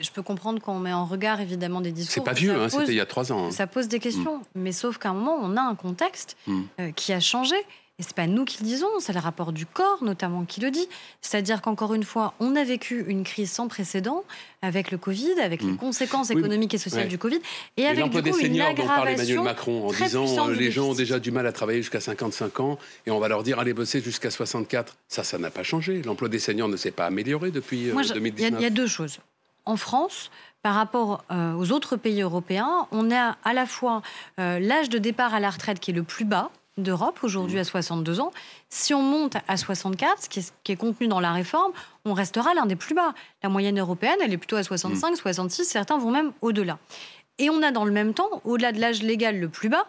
je 0.00 0.10
peux 0.10 0.22
comprendre 0.22 0.60
qu'on 0.60 0.78
met 0.78 0.92
en 0.92 1.04
regard 1.04 1.40
évidemment 1.40 1.80
des 1.80 1.92
discours. 1.92 2.14
C'est 2.14 2.24
pas 2.24 2.32
vieux, 2.32 2.54
hein, 2.54 2.68
c'était 2.68 2.92
il 2.92 2.96
y 2.96 3.00
a 3.00 3.06
trois 3.06 3.32
ans. 3.32 3.46
Hein. 3.46 3.50
Ça 3.50 3.66
pose 3.66 3.88
des 3.88 3.98
questions, 3.98 4.38
mm. 4.38 4.42
mais 4.54 4.72
sauf 4.72 4.98
qu'à 4.98 5.10
un 5.10 5.14
moment, 5.14 5.38
on 5.40 5.56
a 5.56 5.62
un 5.62 5.74
contexte 5.74 6.36
mm. 6.46 6.62
euh, 6.80 6.90
qui 6.92 7.12
a 7.12 7.20
changé. 7.20 7.56
Et 7.98 8.02
c'est 8.02 8.14
pas 8.14 8.26
nous 8.26 8.44
qui 8.44 8.62
le 8.62 8.68
disons, 8.68 8.88
c'est 8.98 9.14
le 9.14 9.20
rapport 9.20 9.52
du 9.52 9.64
corps 9.64 10.04
notamment 10.04 10.44
qui 10.44 10.60
le 10.60 10.70
dit. 10.70 10.86
C'est-à-dire 11.22 11.62
qu'encore 11.62 11.94
une 11.94 12.02
fois, 12.02 12.34
on 12.40 12.54
a 12.54 12.62
vécu 12.62 13.04
une 13.08 13.24
crise 13.24 13.50
sans 13.50 13.68
précédent 13.68 14.22
avec 14.60 14.90
le 14.90 14.98
Covid, 14.98 15.40
avec 15.42 15.62
les 15.62 15.72
mm. 15.72 15.78
conséquences 15.78 16.30
économiques 16.30 16.74
et 16.74 16.78
sociales 16.78 17.08
du 17.08 17.16
Covid, 17.16 17.40
et, 17.78 17.86
avec 17.86 18.04
du 18.04 18.10
coup, 18.10 18.20
des 18.20 18.32
seniors 18.32 18.70
une 18.70 18.76
dont 18.76 18.86
parle 18.86 19.08
Emmanuel 19.08 19.40
Macron 19.40 19.88
en 19.88 19.92
disant 19.92 20.48
euh, 20.48 20.54
les 20.54 20.70
gens 20.70 20.90
ont 20.90 20.94
déjà 20.94 21.18
du 21.18 21.30
mal 21.30 21.46
à 21.46 21.52
travailler 21.52 21.80
jusqu'à 21.80 22.00
55 22.00 22.60
ans 22.60 22.78
et 23.06 23.10
on 23.10 23.18
va 23.18 23.28
leur 23.28 23.42
dire 23.42 23.58
allez 23.58 23.72
bosser 23.72 24.02
jusqu'à 24.02 24.30
64. 24.30 24.96
Ça, 25.08 25.24
ça 25.24 25.38
n'a 25.38 25.50
pas 25.50 25.62
changé. 25.62 26.02
L'emploi 26.02 26.28
des 26.28 26.38
seniors 26.38 26.68
ne 26.68 26.76
s'est 26.76 26.90
pas 26.90 27.06
amélioré 27.06 27.50
depuis 27.50 27.90
2019. 27.94 28.60
Il 28.60 28.62
y, 28.62 28.66
a 28.66 28.70
deux 28.70 28.86
choses 28.86 29.20
en 29.66 29.76
France, 29.76 30.30
par 30.62 30.74
rapport 30.74 31.24
euh, 31.30 31.54
aux 31.54 31.72
autres 31.72 31.96
pays 31.96 32.22
européens, 32.22 32.86
on 32.92 33.10
a 33.10 33.36
à 33.44 33.52
la 33.52 33.66
fois 33.66 34.02
euh, 34.40 34.58
l'âge 34.58 34.88
de 34.88 34.98
départ 34.98 35.34
à 35.34 35.40
la 35.40 35.50
retraite 35.50 35.80
qui 35.80 35.90
est 35.90 35.94
le 35.94 36.02
plus 36.02 36.24
bas 36.24 36.50
d'Europe, 36.76 37.18
aujourd'hui 37.22 37.58
à 37.58 37.64
62 37.64 38.20
ans. 38.20 38.32
Si 38.68 38.94
on 38.94 39.02
monte 39.02 39.36
à 39.48 39.56
64, 39.56 40.22
ce 40.22 40.28
qui 40.28 40.72
est, 40.72 40.76
contenu 40.76 41.08
dans 41.08 41.20
la 41.20 41.32
réforme, 41.32 41.72
on 42.04 42.12
restera 42.12 42.54
l'un 42.54 42.66
des 42.66 42.76
plus 42.76 42.94
bas. 42.94 43.14
La 43.42 43.48
moyenne 43.48 43.78
européenne, 43.78 44.18
elle 44.22 44.32
est 44.32 44.38
plutôt 44.38 44.56
à 44.56 44.62
65, 44.62 45.16
66, 45.16 45.64
certains 45.64 45.98
vont 45.98 46.10
même 46.10 46.32
au-delà. 46.42 46.78
Et 47.38 47.50
on 47.50 47.62
a 47.62 47.70
dans 47.70 47.84
le 47.84 47.92
même 47.92 48.14
temps, 48.14 48.42
au-delà 48.44 48.72
de 48.72 48.80
l'âge 48.80 49.02
légal 49.02 49.38
le 49.38 49.48
plus 49.48 49.68
bas, 49.68 49.86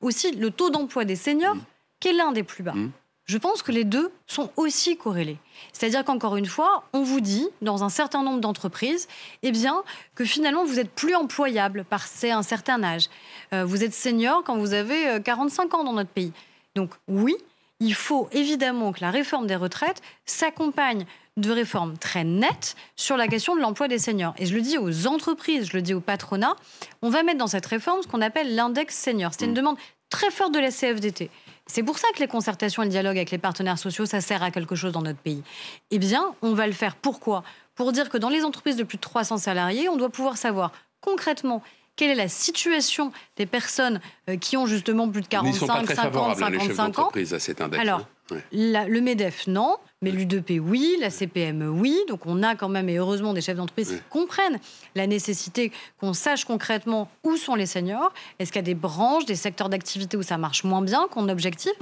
aussi 0.00 0.32
le 0.32 0.50
taux 0.50 0.70
d'emploi 0.70 1.04
des 1.04 1.16
seniors, 1.16 1.56
qui 1.98 2.08
est 2.08 2.12
l'un 2.12 2.32
des 2.32 2.42
plus 2.42 2.62
bas. 2.62 2.72
Mmh 2.72 2.92
je 3.30 3.38
pense 3.38 3.62
que 3.62 3.70
les 3.70 3.84
deux 3.84 4.10
sont 4.26 4.50
aussi 4.56 4.96
corrélés. 4.96 5.38
C'est-à-dire 5.72 6.04
qu'encore 6.04 6.36
une 6.36 6.46
fois, 6.46 6.82
on 6.92 7.02
vous 7.02 7.20
dit, 7.20 7.46
dans 7.62 7.84
un 7.84 7.88
certain 7.88 8.24
nombre 8.24 8.40
d'entreprises, 8.40 9.06
eh 9.44 9.52
bien, 9.52 9.84
que 10.16 10.24
finalement, 10.24 10.64
vous 10.64 10.80
êtes 10.80 10.90
plus 10.90 11.14
employable 11.14 11.84
par 11.84 12.06
un 12.24 12.42
certain 12.42 12.82
âge. 12.82 13.08
Euh, 13.52 13.64
vous 13.64 13.84
êtes 13.84 13.94
senior 13.94 14.42
quand 14.42 14.58
vous 14.58 14.74
avez 14.74 15.22
45 15.22 15.72
euh, 15.72 15.76
ans 15.76 15.84
dans 15.84 15.92
notre 15.92 16.10
pays. 16.10 16.32
Donc 16.74 16.90
oui, 17.06 17.36
il 17.78 17.94
faut 17.94 18.28
évidemment 18.32 18.90
que 18.90 19.00
la 19.00 19.12
réforme 19.12 19.46
des 19.46 19.54
retraites 19.54 20.02
s'accompagne 20.26 21.06
de 21.36 21.52
réformes 21.52 21.96
très 21.98 22.24
nettes 22.24 22.74
sur 22.96 23.16
la 23.16 23.28
question 23.28 23.54
de 23.54 23.60
l'emploi 23.60 23.86
des 23.86 24.00
seniors. 24.00 24.34
Et 24.38 24.46
je 24.46 24.56
le 24.56 24.60
dis 24.60 24.76
aux 24.76 25.06
entreprises, 25.06 25.68
je 25.70 25.76
le 25.76 25.82
dis 25.82 25.94
au 25.94 26.00
patronat, 26.00 26.56
on 27.00 27.10
va 27.10 27.22
mettre 27.22 27.38
dans 27.38 27.46
cette 27.46 27.66
réforme 27.66 28.02
ce 28.02 28.08
qu'on 28.08 28.22
appelle 28.22 28.56
l'index 28.56 28.96
senior. 28.96 29.30
C'est 29.32 29.44
une 29.44 29.52
mmh. 29.52 29.54
demande 29.54 29.76
très 30.08 30.32
forte 30.32 30.52
de 30.52 30.58
la 30.58 30.72
CFDT. 30.72 31.30
C'est 31.66 31.82
pour 31.82 31.98
ça 31.98 32.08
que 32.14 32.20
les 32.20 32.26
concertations 32.26 32.82
et 32.82 32.86
le 32.86 32.90
dialogue 32.90 33.16
avec 33.16 33.30
les 33.30 33.38
partenaires 33.38 33.78
sociaux, 33.78 34.06
ça 34.06 34.20
sert 34.20 34.42
à 34.42 34.50
quelque 34.50 34.74
chose 34.74 34.92
dans 34.92 35.02
notre 35.02 35.18
pays. 35.18 35.42
Eh 35.90 35.98
bien, 35.98 36.34
on 36.42 36.52
va 36.54 36.66
le 36.66 36.72
faire. 36.72 36.96
Pourquoi? 36.96 37.44
Pour 37.74 37.92
dire 37.92 38.10
que 38.10 38.18
dans 38.18 38.28
les 38.28 38.44
entreprises 38.44 38.76
de 38.76 38.82
plus 38.82 38.96
de 38.96 39.02
300 39.02 39.38
salariés, 39.38 39.88
on 39.88 39.96
doit 39.96 40.10
pouvoir 40.10 40.36
savoir 40.36 40.72
concrètement 41.00 41.62
quelle 41.96 42.10
est 42.10 42.14
la 42.14 42.28
situation 42.28 43.12
des 43.36 43.46
personnes 43.46 44.00
euh, 44.28 44.36
qui 44.36 44.56
ont 44.56 44.66
justement 44.66 45.08
plus 45.08 45.22
de 45.22 45.26
45, 45.26 45.86
50, 45.86 46.36
55 46.38 46.98
ans. 46.98 47.10
À 47.10 47.38
cet 47.38 47.60
index, 47.60 47.80
Alors, 47.80 48.06
hein. 48.32 48.36
le 48.52 49.00
MEDEF, 49.00 49.46
non. 49.46 49.76
Mais 50.02 50.10
l'UDP, 50.10 50.60
oui, 50.62 50.96
la 50.98 51.10
CPM, 51.10 51.62
oui. 51.78 51.98
Donc 52.08 52.24
on 52.24 52.42
a 52.42 52.56
quand 52.56 52.70
même, 52.70 52.88
et 52.88 52.96
heureusement, 52.96 53.34
des 53.34 53.42
chefs 53.42 53.56
d'entreprise 53.56 53.90
qui 53.90 54.02
comprennent 54.08 54.58
la 54.94 55.06
nécessité 55.06 55.72
qu'on 55.98 56.14
sache 56.14 56.46
concrètement 56.46 57.10
où 57.22 57.36
sont 57.36 57.54
les 57.54 57.66
seniors. 57.66 58.12
Est-ce 58.38 58.50
qu'il 58.50 58.60
y 58.60 58.64
a 58.64 58.66
des 58.66 58.74
branches, 58.74 59.26
des 59.26 59.34
secteurs 59.34 59.68
d'activité 59.68 60.16
où 60.16 60.22
ça 60.22 60.38
marche 60.38 60.64
moins 60.64 60.80
bien 60.80 61.06
qu'on 61.10 61.28
objective? 61.28 61.72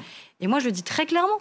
Et 0.41 0.49
moi, 0.49 0.59
je 0.59 0.65
le 0.65 0.73
dis 0.73 0.83
très 0.83 1.07
clairement. 1.07 1.39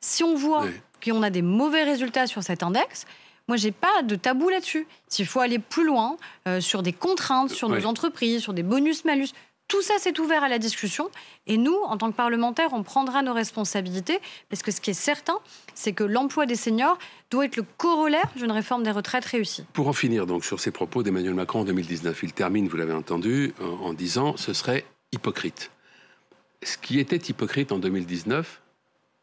Si 0.00 0.24
on 0.24 0.34
voit 0.34 0.64
qu'on 1.04 1.22
a 1.22 1.30
des 1.30 1.42
mauvais 1.42 1.84
résultats 1.84 2.26
sur 2.26 2.42
cet 2.42 2.64
index, 2.64 3.06
moi, 3.48 3.56
j'ai 3.56 3.70
pas 3.70 4.02
de 4.02 4.16
tabou 4.16 4.48
là-dessus. 4.48 4.88
S'il 5.06 5.26
faut 5.26 5.38
aller 5.38 5.60
plus 5.60 5.86
loin 5.86 6.16
euh, 6.48 6.60
sur 6.60 6.82
des 6.82 6.92
contraintes, 6.92 7.50
sur 7.50 7.68
nos 7.68 7.86
entreprises, 7.86 8.42
sur 8.42 8.52
des 8.52 8.64
bonus-malus, 8.64 9.28
tout 9.68 9.82
ça, 9.82 9.94
c'est 9.98 10.18
ouvert 10.20 10.44
à 10.44 10.48
la 10.48 10.58
discussion. 10.58 11.10
Et 11.46 11.56
nous, 11.56 11.76
en 11.86 11.96
tant 11.96 12.10
que 12.10 12.16
parlementaires, 12.16 12.70
on 12.72 12.82
prendra 12.82 13.22
nos 13.22 13.32
responsabilités. 13.32 14.20
Parce 14.48 14.62
que 14.62 14.70
ce 14.70 14.80
qui 14.80 14.90
est 14.90 14.94
certain, 14.94 15.38
c'est 15.74 15.92
que 15.92 16.04
l'emploi 16.04 16.46
des 16.46 16.54
seniors 16.54 16.98
doit 17.30 17.46
être 17.46 17.56
le 17.56 17.64
corollaire 17.76 18.30
d'une 18.36 18.52
réforme 18.52 18.84
des 18.84 18.92
retraites 18.92 19.24
réussie. 19.24 19.64
Pour 19.72 19.88
en 19.88 19.92
finir 19.92 20.26
donc 20.26 20.44
sur 20.44 20.60
ces 20.60 20.70
propos 20.70 21.02
d'Emmanuel 21.02 21.34
Macron 21.34 21.60
en 21.60 21.64
2019, 21.64 22.22
il 22.22 22.32
termine, 22.32 22.68
vous 22.68 22.76
l'avez 22.76 22.92
entendu, 22.94 23.54
en 23.60 23.92
disant 23.92 24.36
ce 24.36 24.52
serait 24.52 24.84
hypocrite. 25.12 25.70
Ce 26.62 26.78
qui 26.78 27.00
était 27.00 27.16
hypocrite 27.16 27.72
en 27.72 27.78
2019, 27.78 28.60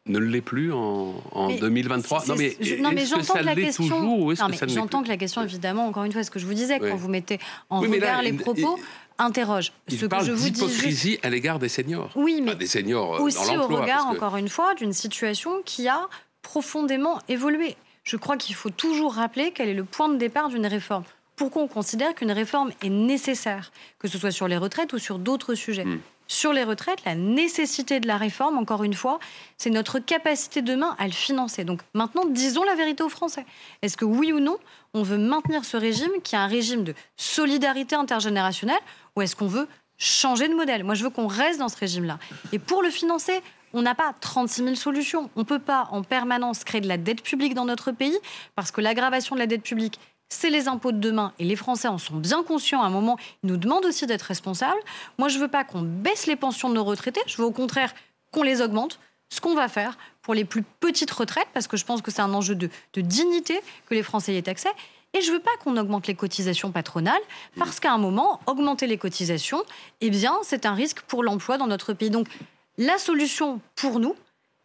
ne 0.06 0.18
l'est 0.18 0.42
plus 0.42 0.72
en, 0.72 1.14
2023 1.58 2.24
Non 2.28 2.34
mais, 2.36 2.56
non, 2.78 2.90
mais 2.92 3.06
j'entends 3.06 3.34
que 3.34 3.44
la 3.44 3.54
question. 3.54 4.34
J'entends 4.68 5.02
que 5.02 5.08
la 5.08 5.16
question, 5.16 5.42
évidemment, 5.42 5.86
encore 5.86 6.04
une 6.04 6.12
fois, 6.12 6.22
ce 6.22 6.30
que 6.30 6.38
je 6.38 6.46
vous 6.46 6.54
disais, 6.54 6.78
quand 6.78 6.96
vous 6.96 7.08
mettez 7.08 7.38
en 7.70 7.80
regard 7.80 8.22
les 8.22 8.32
propos, 8.34 8.78
interroge. 9.18 9.72
Il 9.88 9.98
ce 9.98 10.06
parle 10.06 10.22
que 10.22 10.28
je 10.28 10.32
vous 10.32 10.50
d'hypocrisie 10.50 11.18
à 11.22 11.30
l'égard 11.30 11.58
des 11.58 11.68
seniors. 11.68 12.10
Oui, 12.14 12.40
mais 12.42 12.54
des 12.54 12.66
seniors 12.66 13.16
euh, 13.16 13.20
aussi 13.20 13.56
au 13.56 13.66
regard, 13.66 14.06
encore 14.08 14.36
une 14.36 14.48
fois, 14.48 14.74
d'une 14.74 14.92
situation 14.92 15.62
qui 15.64 15.88
a 15.88 16.08
profondément 16.42 17.18
évolué. 17.28 17.76
Je 18.02 18.16
crois 18.16 18.36
qu'il 18.36 18.54
faut 18.54 18.70
toujours 18.70 19.14
rappeler 19.14 19.52
quel 19.52 19.68
est 19.68 19.74
le 19.74 19.84
point 19.84 20.08
de 20.08 20.16
départ 20.16 20.48
d'une 20.48 20.66
réforme. 20.66 21.04
pourquoi 21.36 21.62
on 21.62 21.68
considère 21.68 22.14
qu'une 22.14 22.32
réforme 22.32 22.70
est 22.82 22.90
nécessaire, 22.90 23.72
que 23.98 24.08
ce 24.08 24.18
soit 24.18 24.30
sur 24.30 24.46
les 24.46 24.56
retraites 24.56 24.92
ou 24.92 24.98
sur 24.98 25.18
d'autres 25.18 25.54
sujets? 25.54 25.84
Hmm. 25.84 26.00
Sur 26.26 26.52
les 26.52 26.64
retraites, 26.64 27.04
la 27.04 27.14
nécessité 27.14 28.00
de 28.00 28.06
la 28.06 28.16
réforme, 28.16 28.56
encore 28.56 28.82
une 28.82 28.94
fois, 28.94 29.18
c'est 29.58 29.70
notre 29.70 29.98
capacité 29.98 30.62
demain 30.62 30.96
à 30.98 31.06
le 31.06 31.12
financer. 31.12 31.64
Donc 31.64 31.82
maintenant, 31.92 32.24
disons 32.24 32.64
la 32.64 32.74
vérité 32.74 33.02
aux 33.02 33.08
Français. 33.08 33.44
Est-ce 33.82 33.96
que 33.96 34.04
oui 34.04 34.32
ou 34.32 34.40
non, 34.40 34.56
on 34.94 35.02
veut 35.02 35.18
maintenir 35.18 35.64
ce 35.64 35.76
régime 35.76 36.12
qui 36.22 36.34
est 36.34 36.38
un 36.38 36.46
régime 36.46 36.84
de 36.84 36.94
solidarité 37.16 37.94
intergénérationnelle 37.94 38.80
ou 39.16 39.22
est-ce 39.22 39.36
qu'on 39.36 39.46
veut 39.46 39.68
changer 39.98 40.48
de 40.48 40.54
modèle? 40.54 40.82
Moi, 40.82 40.94
je 40.94 41.04
veux 41.04 41.10
qu'on 41.10 41.26
reste 41.26 41.58
dans 41.58 41.68
ce 41.68 41.76
régime-là. 41.76 42.18
Et 42.52 42.58
pour 42.58 42.82
le 42.82 42.90
financer, 42.90 43.42
on 43.74 43.82
n'a 43.82 43.94
pas 43.94 44.14
36 44.18 44.62
000 44.62 44.74
solutions. 44.76 45.30
On 45.36 45.40
ne 45.40 45.44
peut 45.44 45.58
pas 45.58 45.88
en 45.90 46.02
permanence 46.02 46.64
créer 46.64 46.80
de 46.80 46.88
la 46.88 46.96
dette 46.96 47.22
publique 47.22 47.54
dans 47.54 47.64
notre 47.64 47.90
pays 47.90 48.16
parce 48.54 48.70
que 48.70 48.80
l'aggravation 48.80 49.34
de 49.34 49.40
la 49.40 49.46
dette 49.46 49.62
publique, 49.62 49.98
c'est 50.34 50.50
les 50.50 50.68
impôts 50.68 50.92
de 50.92 50.98
demain 50.98 51.32
et 51.38 51.44
les 51.44 51.56
Français 51.56 51.88
en 51.88 51.98
sont 51.98 52.16
bien 52.16 52.42
conscients. 52.42 52.82
À 52.82 52.86
un 52.86 52.90
moment, 52.90 53.16
ils 53.42 53.50
nous 53.50 53.56
demandent 53.56 53.84
aussi 53.84 54.06
d'être 54.06 54.22
responsables. 54.22 54.80
Moi, 55.18 55.28
je 55.28 55.36
ne 55.36 55.42
veux 55.42 55.48
pas 55.48 55.64
qu'on 55.64 55.82
baisse 55.82 56.26
les 56.26 56.36
pensions 56.36 56.68
de 56.68 56.74
nos 56.74 56.84
retraités. 56.84 57.20
Je 57.26 57.36
veux 57.36 57.44
au 57.44 57.52
contraire 57.52 57.94
qu'on 58.32 58.42
les 58.42 58.60
augmente. 58.60 58.98
Ce 59.30 59.40
qu'on 59.40 59.54
va 59.54 59.68
faire 59.68 59.96
pour 60.22 60.34
les 60.34 60.44
plus 60.44 60.62
petites 60.80 61.10
retraites, 61.10 61.48
parce 61.54 61.66
que 61.66 61.76
je 61.76 61.84
pense 61.84 62.02
que 62.02 62.10
c'est 62.10 62.20
un 62.20 62.34
enjeu 62.34 62.54
de, 62.54 62.68
dignité 62.96 63.60
que 63.86 63.94
les 63.94 64.02
Français 64.02 64.34
y 64.34 64.36
aient 64.36 64.48
accès. 64.48 64.70
Et 65.12 65.20
je 65.20 65.30
ne 65.30 65.36
veux 65.36 65.42
pas 65.42 65.50
qu'on 65.62 65.76
augmente 65.76 66.06
les 66.08 66.14
cotisations 66.14 66.72
patronales, 66.72 67.22
parce 67.56 67.80
qu'à 67.80 67.92
un 67.92 67.98
moment, 67.98 68.40
augmenter 68.46 68.86
les 68.86 68.98
cotisations, 68.98 69.62
eh 70.00 70.10
bien, 70.10 70.34
c'est 70.42 70.66
un 70.66 70.74
risque 70.74 71.02
pour 71.02 71.22
l'emploi 71.22 71.56
dans 71.58 71.68
notre 71.68 71.92
pays. 71.92 72.10
Donc, 72.10 72.28
la 72.76 72.98
solution 72.98 73.60
pour 73.76 74.00
nous, 74.00 74.16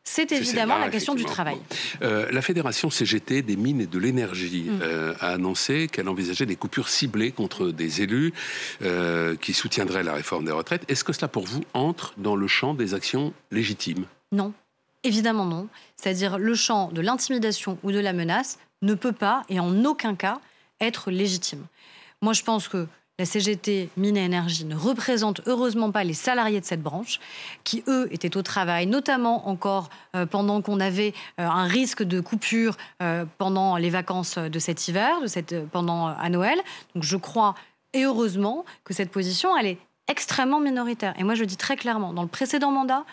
c'est 0.04 0.32
évidemment 0.32 0.78
la 0.78 0.90
question 0.90 1.14
du 1.14 1.24
travail. 1.24 1.58
Euh, 2.02 2.28
la 2.32 2.42
Fédération 2.42 2.90
CGT 2.90 3.42
des 3.42 3.56
mines 3.56 3.82
et 3.82 3.86
de 3.86 4.00
l'énergie 4.00 4.66
mm. 4.70 4.80
euh, 4.82 5.14
a 5.20 5.34
annoncé 5.34 5.88
qu'elle 5.88 6.10
envisageait 6.10 6.46
des 6.46 6.56
coupures 6.56 6.90
ciblées 6.90 7.32
contre 7.32 7.68
des 7.68 8.02
élus 8.02 8.34
euh, 8.82 9.36
qui 9.36 9.54
soutiendraient 9.54 10.04
la 10.04 10.14
réforme 10.14 10.46
des 10.46 10.52
retraites. 10.52 10.84
Est-ce 10.90 11.04
que 11.04 11.14
cela, 11.14 11.28
pour 11.28 11.46
vous, 11.46 11.62
entre 11.74 12.14
dans 12.18 12.36
le 12.36 12.48
champ 12.48 12.74
des 12.74 12.94
actions 12.94 13.34
légitimes? 13.52 14.06
Non, 14.32 14.54
évidemment 15.04 15.46
non. 15.46 15.68
C'est-à-dire 15.96 16.38
le 16.40 16.56
champ 16.56 16.92
de 16.92 17.02
l'intimidation 17.02 17.78
ou 17.84 17.92
de 17.92 18.00
la 18.00 18.14
menace 18.14 18.58
ne 18.82 18.96
peut 18.96 19.12
pas 19.12 19.44
et 19.50 19.60
en 19.60 19.86
aucun 19.86 20.16
cas 20.16 20.40
être 20.82 21.12
légitime. 21.12 21.66
Moi, 22.22 22.34
je 22.34 22.44
pense 22.44 22.68
que 22.68 22.88
la 23.20 23.26
CGT 23.26 23.90
Mine 23.98 24.18
et 24.18 24.24
Énergie 24.24 24.66
ne 24.66 24.76
représente 24.76 25.42
heureusement 25.46 25.92
pas 25.92 26.06
les 26.06 26.14
salariés 26.14 26.62
de 26.62 26.66
cette 26.66 26.82
branche, 26.82 27.20
qui 27.66 27.84
eux 27.88 28.08
étaient 28.12 28.38
au 28.38 28.42
travail, 28.42 28.88
notamment 28.88 29.50
encore 29.50 29.90
euh, 30.16 30.26
pendant 30.26 30.62
qu'on 30.62 30.80
avait 30.80 31.14
euh, 31.40 31.46
un 31.46 31.66
risque 31.66 32.02
de 32.02 32.22
coupure 32.22 32.78
euh, 33.04 33.26
pendant 33.38 33.76
les 33.76 33.90
vacances 33.90 34.38
de 34.38 34.60
cet 34.60 34.88
hiver, 34.88 35.22
de 35.22 35.28
cette, 35.28 35.68
pendant 35.68 36.08
à 36.08 36.30
Noël. 36.30 36.58
Donc 36.96 37.04
je 37.04 37.18
crois, 37.18 37.56
et 37.94 38.06
heureusement, 38.06 38.64
que 38.86 38.94
cette 38.94 39.12
position, 39.12 39.56
elle 39.58 39.68
est 39.68 39.78
extrêmement 40.08 40.62
minoritaire. 40.62 41.14
Et 41.18 41.24
moi, 41.24 41.36
je 41.36 41.44
dis 41.44 41.58
très 41.58 41.76
clairement, 41.76 42.14
dans 42.14 42.24
le 42.24 42.30
précédent 42.30 42.72
mandat, 42.72 43.04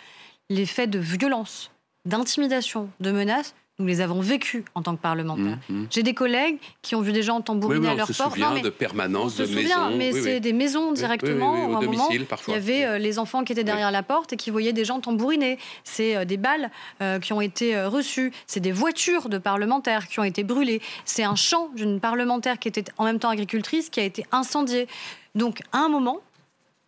les 0.49 0.67
faits 0.67 0.89
de 0.89 1.01
violence, 1.01 1.73
d'intimidation, 2.05 2.89
de 3.01 3.11
menaces 3.11 3.55
nous 3.79 3.87
les 3.87 4.01
avons 4.01 4.21
vécus 4.21 4.65
en 4.75 4.83
tant 4.83 4.97
que 4.97 5.03
parlementaires. 5.03 5.59
Mmh, 5.69 5.75
mmh. 5.75 5.87
J'ai 5.91 6.03
des 6.03 6.15
collègues 6.15 6.59
qui 6.81 6.95
ont 6.95 7.03
vu 7.03 7.13
des 7.13 7.23
gens 7.23 7.43
tambouriner 7.43 7.89
à 7.89 7.95
leur 7.95 8.07
porte. 8.07 8.21
On 8.21 8.31
se 8.31 8.41
souvient 8.41 8.63
de 8.63 8.71
permanence, 8.71 9.37
de 9.37 9.47
maisons. 9.47 9.97
mais 9.97 10.13
c'est 10.13 10.41
des 10.41 10.55
maisons 10.55 10.93
directement. 10.93 11.69
au 11.69 11.81
domicile, 11.81 12.25
parfois. 12.25 12.55
Il 12.55 12.57
y 12.57 12.59
avait 12.59 12.85
euh, 12.87 12.99
les 12.99 13.19
enfants 13.19 13.45
qui 13.45 13.53
étaient 13.53 13.65
derrière 13.65 13.91
la 13.91 14.03
porte 14.03 14.33
et 14.33 14.37
qui 14.37 14.51
voyaient 14.51 14.73
des 14.73 14.87
gens 14.87 15.01
tambouriner. 15.01 15.59
C'est 15.85 16.17
euh, 16.17 16.25
des 16.25 16.39
balles 16.39 16.71
euh, 17.03 17.19
qui 17.19 17.35
ont 17.35 17.43
été 17.43 17.79
reçues. 17.85 18.33
C'est 18.47 18.61
des 18.61 18.73
voitures 18.73 19.29
de 19.29 19.37
parlementaires 19.37 20.09
qui 20.09 20.21
ont 20.21 20.25
été 20.25 20.43
brûlées. 20.43 20.81
C'est 21.05 21.25
un 21.25 21.37
champ 21.37 21.69
d'une 21.75 22.01
parlementaire 22.01 22.59
qui 22.59 22.69
était 22.69 22.85
en 22.97 23.05
même 23.05 23.19
temps 23.19 23.31
agricultrice 23.31 23.91
qui 23.91 24.01
a 24.01 24.05
été 24.05 24.25
incendié. 24.33 24.89
Donc, 25.35 25.61
à 25.73 25.81
un 25.81 25.89
moment, 25.89 26.21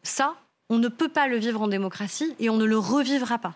ça, 0.02 0.36
on 0.70 0.78
ne 0.78 0.88
peut 0.88 1.08
pas 1.08 1.28
le 1.28 1.36
vivre 1.36 1.60
en 1.60 1.68
démocratie 1.68 2.34
et 2.40 2.48
on 2.48 2.56
ne 2.56 2.64
le 2.64 2.78
revivra 2.78 3.36
pas. 3.38 3.54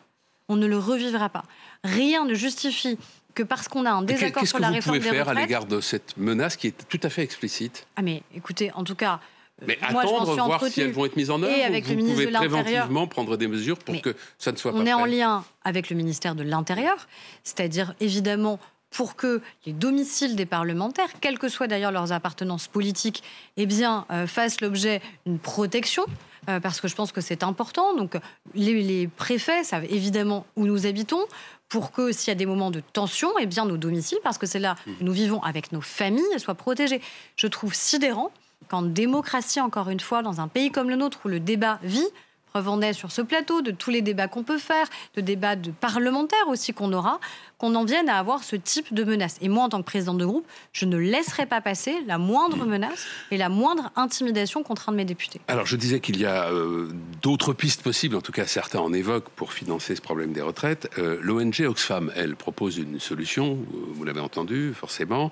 On 0.48 0.56
ne 0.56 0.66
le 0.66 0.78
revivra 0.78 1.28
pas. 1.28 1.44
Rien 1.84 2.24
ne 2.24 2.34
justifie 2.34 2.98
que 3.34 3.42
parce 3.42 3.68
qu'on 3.68 3.86
a 3.86 3.90
un 3.90 4.02
désaccord 4.02 4.46
sur 4.46 4.58
la 4.58 4.68
réforme 4.68 4.96
Qu'est-ce 4.96 5.08
que 5.08 5.08
vous 5.08 5.10
pouvez 5.10 5.24
faire 5.24 5.28
à 5.28 5.34
l'égard 5.34 5.66
de 5.66 5.80
cette 5.80 6.16
menace 6.16 6.56
qui 6.56 6.68
est 6.68 6.88
tout 6.88 7.00
à 7.02 7.08
fait 7.08 7.22
explicite? 7.22 7.86
Ah 7.96 8.02
mais 8.02 8.22
écoutez, 8.34 8.70
en 8.72 8.84
tout 8.84 8.94
cas... 8.94 9.20
Euh, 9.60 9.66
mais 9.68 9.78
moi, 9.92 10.02
attendre, 10.02 10.34
voir 10.34 10.64
si 10.66 10.80
elles 10.80 10.92
vont 10.92 11.04
être 11.04 11.16
mises 11.16 11.30
en 11.30 11.42
œuvre, 11.42 11.64
avec 11.64 11.86
ou 11.86 11.90
vous 11.90 12.06
pouvez 12.06 12.26
préventivement 12.26 13.06
prendre 13.06 13.36
des 13.36 13.46
mesures 13.46 13.78
pour 13.78 14.00
que 14.00 14.16
ça 14.38 14.50
ne 14.50 14.56
soit 14.56 14.72
pas 14.72 14.78
On 14.78 14.86
est 14.86 14.94
en 14.94 15.04
lien 15.04 15.44
avec 15.62 15.90
le 15.90 15.96
ministère 15.96 16.34
de 16.34 16.42
l'Intérieur, 16.42 17.06
c'est-à-dire 17.44 17.94
évidemment 18.00 18.58
pour 18.90 19.16
que 19.16 19.40
les 19.66 19.72
domiciles 19.72 20.36
des 20.36 20.46
parlementaires, 20.46 21.08
quelles 21.20 21.38
que 21.38 21.48
soient 21.48 21.66
d'ailleurs 21.66 21.92
leurs 21.92 22.12
appartenances 22.12 22.68
politiques, 22.68 23.22
eh 23.56 23.66
bien, 23.66 24.06
euh, 24.10 24.26
fassent 24.26 24.60
l'objet 24.60 25.00
d'une 25.26 25.38
protection. 25.38 26.04
Euh, 26.48 26.58
parce 26.58 26.80
que 26.80 26.88
je 26.88 26.96
pense 26.96 27.12
que 27.12 27.20
c'est 27.20 27.44
important. 27.44 27.94
Donc, 27.94 28.16
les, 28.54 28.82
les, 28.82 29.06
préfets 29.06 29.62
savent 29.62 29.84
évidemment 29.84 30.44
où 30.56 30.66
nous 30.66 30.86
habitons 30.86 31.20
pour 31.68 31.92
que 31.92 32.12
s'il 32.12 32.28
y 32.28 32.32
a 32.32 32.34
des 32.34 32.46
moments 32.46 32.70
de 32.70 32.80
tension, 32.80 33.30
eh 33.40 33.46
bien 33.46 33.64
nos 33.64 33.76
domiciles, 33.76 34.18
parce 34.24 34.38
que 34.38 34.46
c'est 34.46 34.58
là 34.58 34.74
où 34.86 35.04
nous 35.04 35.12
vivons 35.12 35.42
avec 35.42 35.72
nos 35.72 35.80
familles, 35.80 36.38
soient 36.38 36.54
protégés. 36.54 37.00
Je 37.36 37.46
trouve 37.46 37.74
sidérant 37.74 38.30
qu'en 38.68 38.82
démocratie, 38.82 39.60
encore 39.60 39.88
une 39.88 40.00
fois, 40.00 40.22
dans 40.22 40.40
un 40.40 40.48
pays 40.48 40.70
comme 40.70 40.90
le 40.90 40.96
nôtre 40.96 41.20
où 41.24 41.28
le 41.28 41.40
débat 41.40 41.78
vit, 41.82 42.06
preuve 42.52 42.68
en 42.68 42.82
est 42.82 42.92
sur 42.92 43.10
ce 43.10 43.22
plateau, 43.22 43.62
de 43.62 43.70
tous 43.70 43.88
les 43.88 44.02
débats 44.02 44.28
qu'on 44.28 44.42
peut 44.42 44.58
faire, 44.58 44.86
de 45.16 45.22
débats 45.22 45.56
de 45.56 45.70
parlementaires 45.70 46.48
aussi 46.48 46.74
qu'on 46.74 46.92
aura, 46.92 47.18
qu'on 47.56 47.74
en 47.76 47.84
vienne 47.84 48.10
à 48.10 48.18
avoir 48.18 48.44
ce 48.44 48.56
type 48.56 48.92
de 48.92 49.04
menace. 49.04 49.38
Et 49.40 49.48
moi, 49.48 49.64
en 49.64 49.68
tant 49.70 49.78
que 49.78 49.86
président 49.86 50.12
de 50.12 50.26
groupe, 50.26 50.44
je 50.72 50.84
ne 50.84 50.98
laisserai 50.98 51.46
pas 51.46 51.62
passer 51.62 51.94
la 52.06 52.18
moindre 52.18 52.66
menace 52.66 53.06
et 53.30 53.38
la 53.38 53.48
moindre 53.48 53.90
intimidation 53.96 54.62
contre 54.62 54.90
un 54.90 54.92
de 54.92 54.96
mes 54.98 55.04
députés. 55.06 55.40
Alors, 55.48 55.64
je 55.64 55.76
disais 55.76 56.00
qu'il 56.00 56.18
y 56.18 56.26
a 56.26 56.50
euh, 56.50 56.90
d'autres 57.22 57.54
pistes 57.54 57.82
possibles, 57.82 58.16
en 58.16 58.20
tout 58.20 58.32
cas 58.32 58.46
certains 58.46 58.80
en 58.80 58.92
évoquent, 58.92 59.30
pour 59.30 59.52
financer 59.54 59.96
ce 59.96 60.02
problème 60.02 60.32
des 60.32 60.42
retraites. 60.42 60.90
Euh, 60.98 61.18
L'ONG 61.22 61.60
Oxfam, 61.60 62.12
elle, 62.16 62.36
propose 62.36 62.76
une 62.76 63.00
solution, 63.00 63.52
euh, 63.52 63.76
vous 63.94 64.04
l'avez 64.04 64.20
entendu, 64.20 64.74
forcément. 64.74 65.30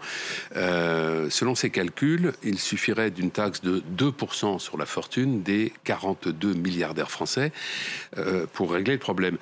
selon 0.55 1.55
ses 1.55 1.71
calculs, 1.71 2.33
il 2.45 2.59
suffirait 2.59 3.11
d'une 3.11 3.31
taxe 3.31 3.61
de 3.61 3.83
2% 3.99 4.59
sur 4.59 4.79
la 4.79 4.87
fortune 4.87 5.43
des 5.43 5.73
42 5.85 6.55
milliardaires 6.55 7.10
français 7.11 7.53
pour 8.53 8.73
régler 8.73 8.95
le 8.95 8.99
problème. 8.99 9.37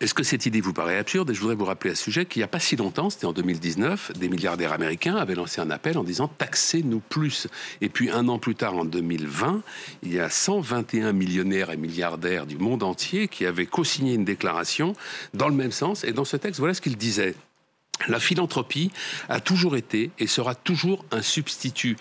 Est-ce 0.00 0.14
que 0.14 0.22
cette 0.22 0.46
idée 0.46 0.60
vous 0.60 0.72
paraît 0.72 0.96
absurde? 0.96 1.30
Et 1.30 1.34
je 1.34 1.40
voudrais 1.40 1.56
vous 1.56 1.64
rappeler 1.64 1.90
à 1.90 1.94
ce 1.96 2.04
sujet 2.04 2.24
qu'il 2.24 2.38
n'y 2.40 2.44
a 2.44 2.48
pas 2.48 2.60
si 2.60 2.76
longtemps, 2.76 3.10
c'était 3.10 3.24
en 3.24 3.32
2019, 3.32 4.12
des 4.12 4.28
milliardaires 4.28 4.72
américains 4.72 5.16
avaient 5.16 5.34
lancé 5.34 5.60
un 5.60 5.70
appel 5.70 5.98
en 5.98 6.04
disant 6.04 6.28
taxez-nous 6.28 7.00
plus. 7.00 7.48
Et 7.80 7.88
puis 7.88 8.08
un 8.10 8.28
an 8.28 8.38
plus 8.38 8.54
tard, 8.54 8.76
en 8.76 8.84
2020, 8.84 9.62
il 10.04 10.12
y 10.12 10.20
a 10.20 10.30
121 10.30 11.12
millionnaires 11.12 11.70
et 11.70 11.76
milliardaires 11.76 12.46
du 12.46 12.58
monde 12.58 12.84
entier 12.84 13.26
qui 13.26 13.44
avaient 13.44 13.66
co-signé 13.66 14.14
une 14.14 14.24
déclaration 14.24 14.94
dans 15.34 15.48
le 15.48 15.54
même 15.54 15.72
sens. 15.72 16.04
Et 16.04 16.12
dans 16.12 16.24
ce 16.24 16.36
texte, 16.36 16.60
voilà 16.60 16.74
ce 16.74 16.80
qu'ils 16.80 16.98
disaient. 16.98 17.34
La 18.06 18.20
philanthropie 18.20 18.90
a 19.28 19.40
toujours 19.40 19.76
été 19.76 20.10
et 20.18 20.26
sera 20.28 20.54
toujours 20.54 21.04
un 21.10 21.22
substitut 21.22 21.96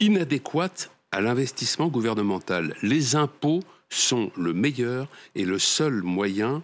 inadéquat 0.00 0.90
à 1.12 1.20
l'investissement 1.20 1.88
gouvernemental. 1.88 2.74
Les 2.82 3.16
impôts 3.16 3.62
sont 3.90 4.32
le 4.36 4.52
meilleur 4.52 5.06
et 5.34 5.44
le 5.44 5.58
seul 5.58 6.02
moyen 6.02 6.62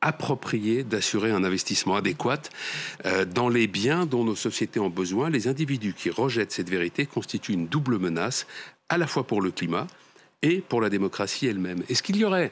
approprié 0.00 0.82
d'assurer 0.82 1.30
un 1.30 1.44
investissement 1.44 1.96
adéquat 1.96 2.40
euh, 3.04 3.26
dans 3.26 3.50
les 3.50 3.66
biens 3.66 4.06
dont 4.06 4.24
nos 4.24 4.34
sociétés 4.34 4.80
ont 4.80 4.88
besoin. 4.88 5.28
Les 5.28 5.46
individus 5.46 5.92
qui 5.92 6.08
rejettent 6.08 6.52
cette 6.52 6.70
vérité 6.70 7.04
constituent 7.04 7.52
une 7.52 7.66
double 7.66 7.98
menace, 7.98 8.46
à 8.88 8.96
la 8.96 9.06
fois 9.06 9.26
pour 9.26 9.42
le 9.42 9.50
climat 9.50 9.86
et 10.42 10.62
pour 10.62 10.80
la 10.80 10.88
démocratie 10.88 11.46
elle-même. 11.46 11.84
Est-ce 11.90 12.02
qu'il 12.02 12.16
y 12.16 12.24
aurait 12.24 12.50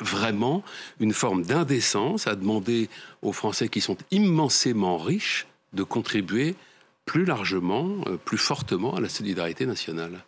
vraiment 0.00 0.64
une 0.98 1.12
forme 1.12 1.44
d'indécence 1.44 2.26
à 2.26 2.34
demander 2.34 2.88
aux 3.22 3.32
Français 3.32 3.68
qui 3.68 3.80
sont 3.80 3.96
immensément 4.10 4.98
riches 4.98 5.46
de 5.72 5.84
contribuer 5.84 6.56
plus 7.06 7.24
largement, 7.24 7.88
euh, 8.06 8.16
plus 8.16 8.38
fortement 8.38 8.96
à 8.96 9.00
la 9.00 9.08
solidarité 9.08 9.64
nationale? 9.64 10.24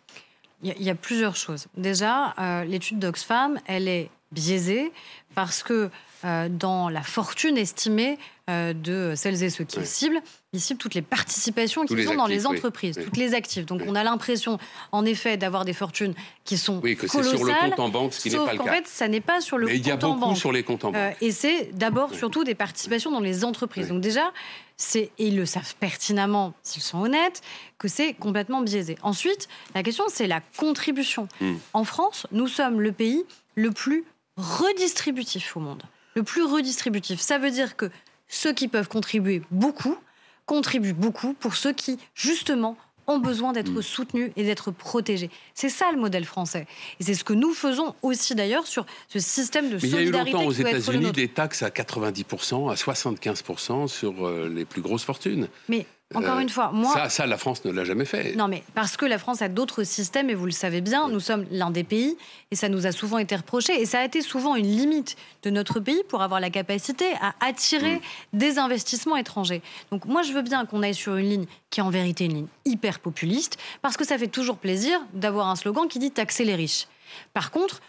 Il 0.63 0.81
y, 0.81 0.89
a 0.89 0.95
plusieurs 0.95 1.35
choses. 1.35 1.67
Déjà, 1.77 2.33
euh, 2.39 2.63
l'étude 2.63 2.97
d'Oxfam, 2.99 3.59
elle 3.67 3.87
est 3.87 4.09
biaisée 4.31 4.91
parce 5.35 5.61
que 5.61 5.89
euh, 6.25 6.49
dans 6.49 6.89
la 6.89 7.03
fortune 7.03 7.57
estimée 7.57 8.17
de 8.47 9.13
celles 9.15 9.43
et 9.43 9.49
ceux 9.49 9.65
qui 9.65 9.85
ciblent. 9.85 10.21
Ils 10.53 10.61
ciblent 10.61 10.79
toutes 10.79 10.93
les 10.93 11.01
participations 11.01 11.85
qui 11.85 12.01
sont 12.03 12.15
dans 12.15 12.27
les 12.27 12.45
entreprises, 12.45 12.97
toutes 13.03 13.17
les 13.17 13.33
actifs. 13.33 13.65
Donc 13.65 13.81
on 13.85 13.95
a 13.95 14.03
l'impression, 14.03 14.57
en 14.91 15.05
effet, 15.05 15.35
d'avoir 15.35 15.65
des 15.65 15.73
fortunes 15.73 16.13
qui 16.45 16.57
sont 16.57 16.79
oui, 16.81 16.95
que 16.95 17.07
c'est 17.07 17.23
sur 17.23 17.43
le 17.43 17.69
compte 17.69 17.79
en 17.79 17.89
banque, 17.89 18.13
ce 18.13 18.21
qui 18.21 18.29
n'est 18.29 18.37
pas 18.37 18.53
le 18.53 18.59
cas. 18.59 18.63
En 18.63 18.67
fait, 18.67 18.87
ça 18.87 19.07
n'est 19.07 19.21
pas 19.21 19.41
sur 19.41 19.57
le 19.57 19.67
Mais 19.67 19.81
compte 19.81 19.85
en 19.85 19.89
banque. 19.89 19.95
Il 19.95 20.07
y 20.07 20.13
a 20.13 20.17
beaucoup 20.17 20.35
sur 20.35 20.51
les 20.51 20.63
comptes 20.63 20.85
en 20.85 20.91
banque. 20.91 21.01
Euh, 21.01 21.11
et 21.25 21.31
c'est 21.31 21.71
d'abord 21.73 22.13
surtout 22.13 22.43
des 22.43 22.55
participations 22.55 23.11
dans 23.11 23.19
les 23.19 23.43
entreprises. 23.43 23.89
Donc 23.89 24.01
déjà, 24.01 24.31
c'est 24.77 25.11
et 25.17 25.27
ils 25.27 25.35
le 25.35 25.45
savent 25.45 25.75
pertinemment, 25.75 26.53
s'ils 26.63 26.81
sont 26.81 27.01
honnêtes, 27.01 27.41
que 27.77 27.87
c'est 27.87 28.13
complètement 28.13 28.61
biaisé. 28.61 28.97
Ensuite, 29.01 29.49
la 29.75 29.83
question, 29.83 30.05
c'est 30.07 30.27
la 30.27 30.41
contribution. 30.57 31.27
Hmm. 31.41 31.55
En 31.73 31.83
France, 31.83 32.27
nous 32.31 32.47
sommes 32.47 32.79
le 32.79 32.93
pays 32.93 33.25
le 33.55 33.71
plus 33.71 34.05
redistributif 34.37 35.57
au 35.57 35.59
monde 35.59 35.83
le 36.15 36.23
plus 36.23 36.43
redistributif. 36.43 37.19
Ça 37.19 37.37
veut 37.37 37.51
dire 37.51 37.77
que 37.77 37.91
ceux 38.27 38.53
qui 38.53 38.67
peuvent 38.67 38.87
contribuer 38.89 39.41
beaucoup 39.51 39.97
contribuent 40.45 40.93
beaucoup 40.93 41.33
pour 41.33 41.55
ceux 41.55 41.73
qui, 41.73 41.99
justement, 42.15 42.77
ont 43.07 43.19
besoin 43.19 43.53
d'être 43.53 43.71
Mm. 43.71 43.81
soutenus 43.81 44.31
et 44.35 44.43
d'être 44.43 44.71
protégés. 44.71 45.29
C'est 45.53 45.69
ça 45.69 45.85
le 45.93 45.99
modèle 45.99 46.25
français. 46.25 46.67
Et 46.99 47.03
c'est 47.03 47.13
ce 47.13 47.23
que 47.23 47.33
nous 47.33 47.53
faisons 47.53 47.95
aussi 48.01 48.35
d'ailleurs 48.35 48.67
sur 48.67 48.85
ce 49.07 49.19
système 49.19 49.69
de 49.69 49.75
Mais 49.75 49.81
il 49.81 49.89
y 49.89 49.93
a 49.93 49.97
eu 49.97 50.05
solidarité 50.05 50.31
longtemps 50.33 50.45
aux 50.45 50.51
États-Unis 50.51 51.11
des 51.13 51.29
taxes 51.29 51.63
à 51.63 51.69
90%, 51.69 52.69
à 52.69 52.75
75% 52.75 53.87
sur 53.87 54.25
euh, 54.25 54.49
les 54.53 54.65
plus 54.65 54.81
grosses 54.81 55.03
fortunes. 55.03 55.47
Mais 55.69 55.85
encore 56.15 56.37
Euh, 56.37 56.39
une 56.39 56.49
fois, 56.49 56.71
moi, 56.73 56.93
Ça, 56.93 57.09
ça, 57.09 57.25
la 57.25 57.37
France 57.37 57.65
ne 57.65 57.71
l'a 57.71 57.83
jamais 57.83 58.05
fait. 58.05 58.35
Non, 58.35 58.47
mais 58.47 58.63
parce 58.73 58.95
que 58.95 59.05
la 59.05 59.17
France 59.17 59.41
a 59.41 59.49
d'autres 59.49 59.83
systèmes, 59.83 60.29
et 60.29 60.35
vous 60.35 60.45
le 60.45 60.51
savez 60.51 60.79
bien, 60.81 61.09
nous 61.09 61.19
sommes 61.19 61.45
l'un 61.51 61.69
des 61.69 61.83
pays, 61.83 62.17
et 62.51 62.55
ça 62.55 62.69
nous 62.69 62.85
a 62.85 62.91
souvent 62.91 63.17
été 63.17 63.35
reproché, 63.35 63.81
et 63.81 63.85
ça 63.85 63.99
a 63.99 64.05
été 64.05 64.21
souvent 64.21 64.55
une 64.55 64.67
limite 64.67 65.17
de 65.43 65.49
notre 65.49 65.79
pays 65.79 66.01
pour 66.07 66.21
avoir 66.21 66.39
la 66.39 66.49
capacité 66.49 67.05
à 67.21 67.35
attirer 67.45 68.01
des 68.33 68.57
investissements 68.57 69.17
étrangers. 69.17 69.61
Donc 69.91 70.05
moi, 70.05 70.21
je 70.21 70.31
veux 70.31 70.43
bien 70.43 70.65
qu'on 70.65 70.81
aille 70.81 70.95
sur 70.95 71.15
une 71.17 71.29
ligne 71.29 71.45
qui 71.69 71.81
est 71.81 71.83
en 71.83 71.89
vérité 71.89 72.25
une 72.25 72.33
ligne 72.35 72.47
hyper 72.65 72.99
populiste, 72.99 73.57
parce 73.81 73.97
que 73.97 74.05
ça 74.05 74.17
fait 74.17 74.27
toujours 74.27 74.57
plaisir 74.57 74.99
d'avoir 75.13 75.47
un 75.49 75.55
slogan 75.55 75.87
qui 75.87 75.99
dit 75.99 76.11
taxer 76.11 76.45
les 76.45 76.55
riches. 76.55 76.87
Par 77.33 77.51
contre, 77.51 77.81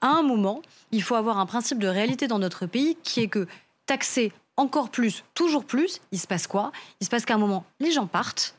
à 0.00 0.08
un 0.08 0.22
moment, 0.22 0.62
il 0.92 1.02
faut 1.02 1.14
avoir 1.14 1.38
un 1.38 1.46
principe 1.46 1.78
de 1.78 1.88
réalité 1.88 2.26
dans 2.26 2.38
notre 2.38 2.66
pays 2.66 2.96
qui 3.02 3.20
est 3.20 3.28
que 3.28 3.46
taxer 3.86 4.32
encore 4.56 4.90
plus, 4.90 5.24
toujours 5.34 5.64
plus, 5.64 6.00
il 6.12 6.18
se 6.18 6.26
passe 6.26 6.46
quoi? 6.46 6.72
Il 7.00 7.04
se 7.04 7.10
passe 7.10 7.24
qu'à 7.24 7.34
un 7.34 7.38
moment, 7.38 7.64
les 7.80 7.90
gens 7.92 8.06
partent. 8.06 8.54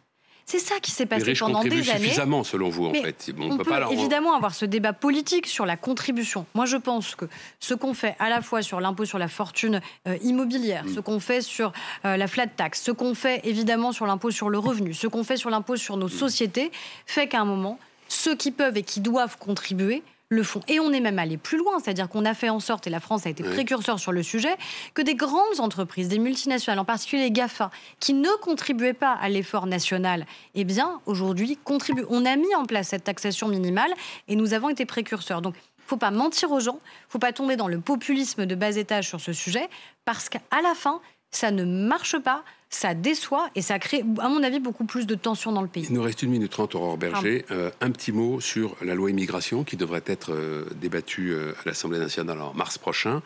C'est 0.49 0.59
ça 0.59 0.75
qui 0.79 0.91
s'est 0.91 1.03
Les 1.03 1.07
passé 1.09 1.25
riches 1.25 1.39
pendant 1.41 1.61
des 1.61 1.89
années. 1.89 2.03
suffisamment, 2.05 2.41
selon 2.45 2.69
vous, 2.69 2.85
en 2.85 2.91
Mais 2.91 3.01
fait. 3.01 3.31
Bon, 3.35 3.47
On, 3.51 3.57
peut 3.57 3.65
peut, 3.65 3.69
pas 3.71 3.79
leur- 3.81 3.91
évidemment 3.91 4.33
avoir 4.33 4.55
ce 4.55 4.63
débat 4.63 4.93
politique 4.93 5.45
sur 5.45 5.65
la 5.65 5.75
contribution. 5.75 6.45
Moi, 6.55 6.65
je 6.65 6.77
pense 6.77 7.15
que 7.15 7.25
ce 7.59 7.73
qu'on 7.73 7.93
fait 7.93 8.15
à 8.17 8.29
la 8.29 8.41
fois 8.41 8.61
sur 8.61 8.79
l'impôt 8.79 9.03
sur 9.03 9.17
la 9.19 9.27
fortune 9.27 9.81
euh, 10.07 10.15
immobilière, 10.21 10.85
Mm. 10.85 10.95
ce 10.95 10.99
qu'on 11.01 11.19
fait 11.19 11.41
sur 11.41 11.73
euh, 12.05 12.15
la 12.15 12.27
flat 12.27 12.47
tax, 12.47 12.81
ce 12.81 12.91
qu'on 12.91 13.13
fait 13.13 13.41
évidemment 13.43 13.91
sur 13.91 14.05
l'impôt 14.05 14.31
sur 14.31 14.47
le 14.49 14.57
revenu, 14.57 14.93
ce 14.93 15.07
qu'on 15.07 15.25
fait 15.25 15.35
sur 15.35 15.49
l'impôt 15.49 15.75
sur 15.75 15.97
Mm. 15.97 15.99
nos 15.99 16.07
sociétés, 16.07 16.71
fait 17.05 17.27
qu'à 17.27 17.41
un 17.41 17.45
moment, 17.45 17.77
ceux 18.07 18.35
qui 18.37 18.51
peuvent 18.51 18.77
et 18.77 18.83
qui 18.83 19.01
doivent 19.01 19.37
contribuer 19.37 20.01
le 20.29 20.43
font. 20.43 20.62
Et 20.67 20.79
on 20.79 20.91
est 20.91 21.00
même 21.00 21.19
allé 21.19 21.38
plus 21.38 21.57
loin, 21.57 21.79
c'est-à-dire 21.79 22.10
qu'on 22.10 22.25
a 22.25 22.34
fait 22.34 22.50
en 22.50 22.60
sorte, 22.60 22.88
et 22.88 22.89
la 22.89 23.00
France 23.00 23.25
a 23.25 23.29
été 23.29 23.43
précurseur 23.43 24.00
sur 24.00 24.12
le 24.12 24.24
sujet, 24.24 24.55
que 24.93 25.01
des 25.01 25.15
grandes 25.15 25.60
entreprises, 25.60 26.10
des 26.10 26.19
multinationales, 26.19 26.79
en 26.79 26.86
particulier 26.86 27.24
les 27.24 27.31
GAFA, 27.31 27.72
qui 28.00 28.13
ne 28.13 28.29
contribuaient 28.41 28.93
pas 28.93 29.13
à 29.13 29.29
l'effort 29.29 29.67
national, 29.67 30.25
eh 30.55 30.63
bien, 30.63 31.00
aujourd'hui, 31.05 31.57
contribuent. 31.63 32.05
On 32.10 32.25
a 32.25 32.36
mis 32.36 32.53
en 32.55 32.65
place 32.65 32.89
cette 32.89 33.05
taxation 33.05 33.48
minimale 33.48 33.91
et 34.27 34.36
nous 34.36 34.53
avons 34.53 34.69
été 34.69 34.86
précurseurs. 34.86 35.41
Donc, 35.41 35.55
il 35.55 35.84
ne 35.84 35.88
faut 35.88 35.98
pas 35.98 36.12
mentir 36.12 36.51
aux 36.51 36.60
gens, 36.60 36.79
il 36.84 37.07
ne 37.07 37.12
faut 37.12 37.19
pas 37.19 37.31
tomber 37.31 37.55
dans 37.55 37.69
le 37.69 37.79
populisme 37.79 38.46
de 38.46 38.55
bas 38.55 38.75
étage 38.75 39.07
sur 39.07 39.22
ce 39.22 39.31
sujet, 39.31 39.69
parce 40.03 40.27
qu'à 40.27 40.41
la 40.62 40.75
fin, 40.75 41.00
ça 41.31 41.51
ne 41.51 41.63
marche 41.63 42.17
pas, 42.17 42.43
ça 42.69 42.93
déçoit 42.93 43.50
et 43.55 43.62
ça 43.62 43.79
crée, 43.79 44.03
à 44.19 44.29
mon 44.29 44.43
avis, 44.43 44.59
beaucoup 44.59 44.86
plus 44.86 45.07
de 45.07 45.15
tensions 45.15 45.51
dans 45.51 45.62
le 45.62 45.67
pays. 45.67 45.86
Il 45.89 45.95
nous 45.95 46.01
reste 46.01 46.21
une 46.24 46.31
minute 46.31 46.51
trente, 46.51 46.75
Aurore 46.75 46.97
Berger. 46.97 47.45
Euh, 47.51 47.71
un 47.81 47.91
petit 47.91 48.12
mot 48.12 48.41
sur 48.41 48.75
la 48.81 48.93
loi 48.93 49.09
immigration 49.09 49.63
qui 49.63 49.77
devrait 49.77 50.03
être 50.05 50.33
euh, 50.33 50.65
débattue 50.75 51.31
euh, 51.31 51.53
à 51.63 51.69
l'Assemblée 51.69 52.00
nationale 52.00 52.41
en 52.41 52.53
mars 52.53 52.77
prochain. 52.77 53.21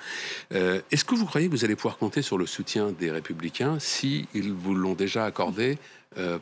Est-ce 0.52 1.06
que 1.06 1.16
vous 1.16 1.26
croyez 1.26 1.48
que 1.48 1.52
vous 1.52 1.66
allez 1.66 1.76
pouvoir 1.76 1.98
compter 1.98 2.22
sur 2.22 2.38
le 2.38 2.46
soutien 2.46 2.92
des 2.92 3.12
Républicains 3.12 3.78
si 3.80 4.28
ils 4.34 4.52
vous 4.54 4.76
l'ont 4.76 4.94
déjà 4.94 5.26
accordé 5.26 5.78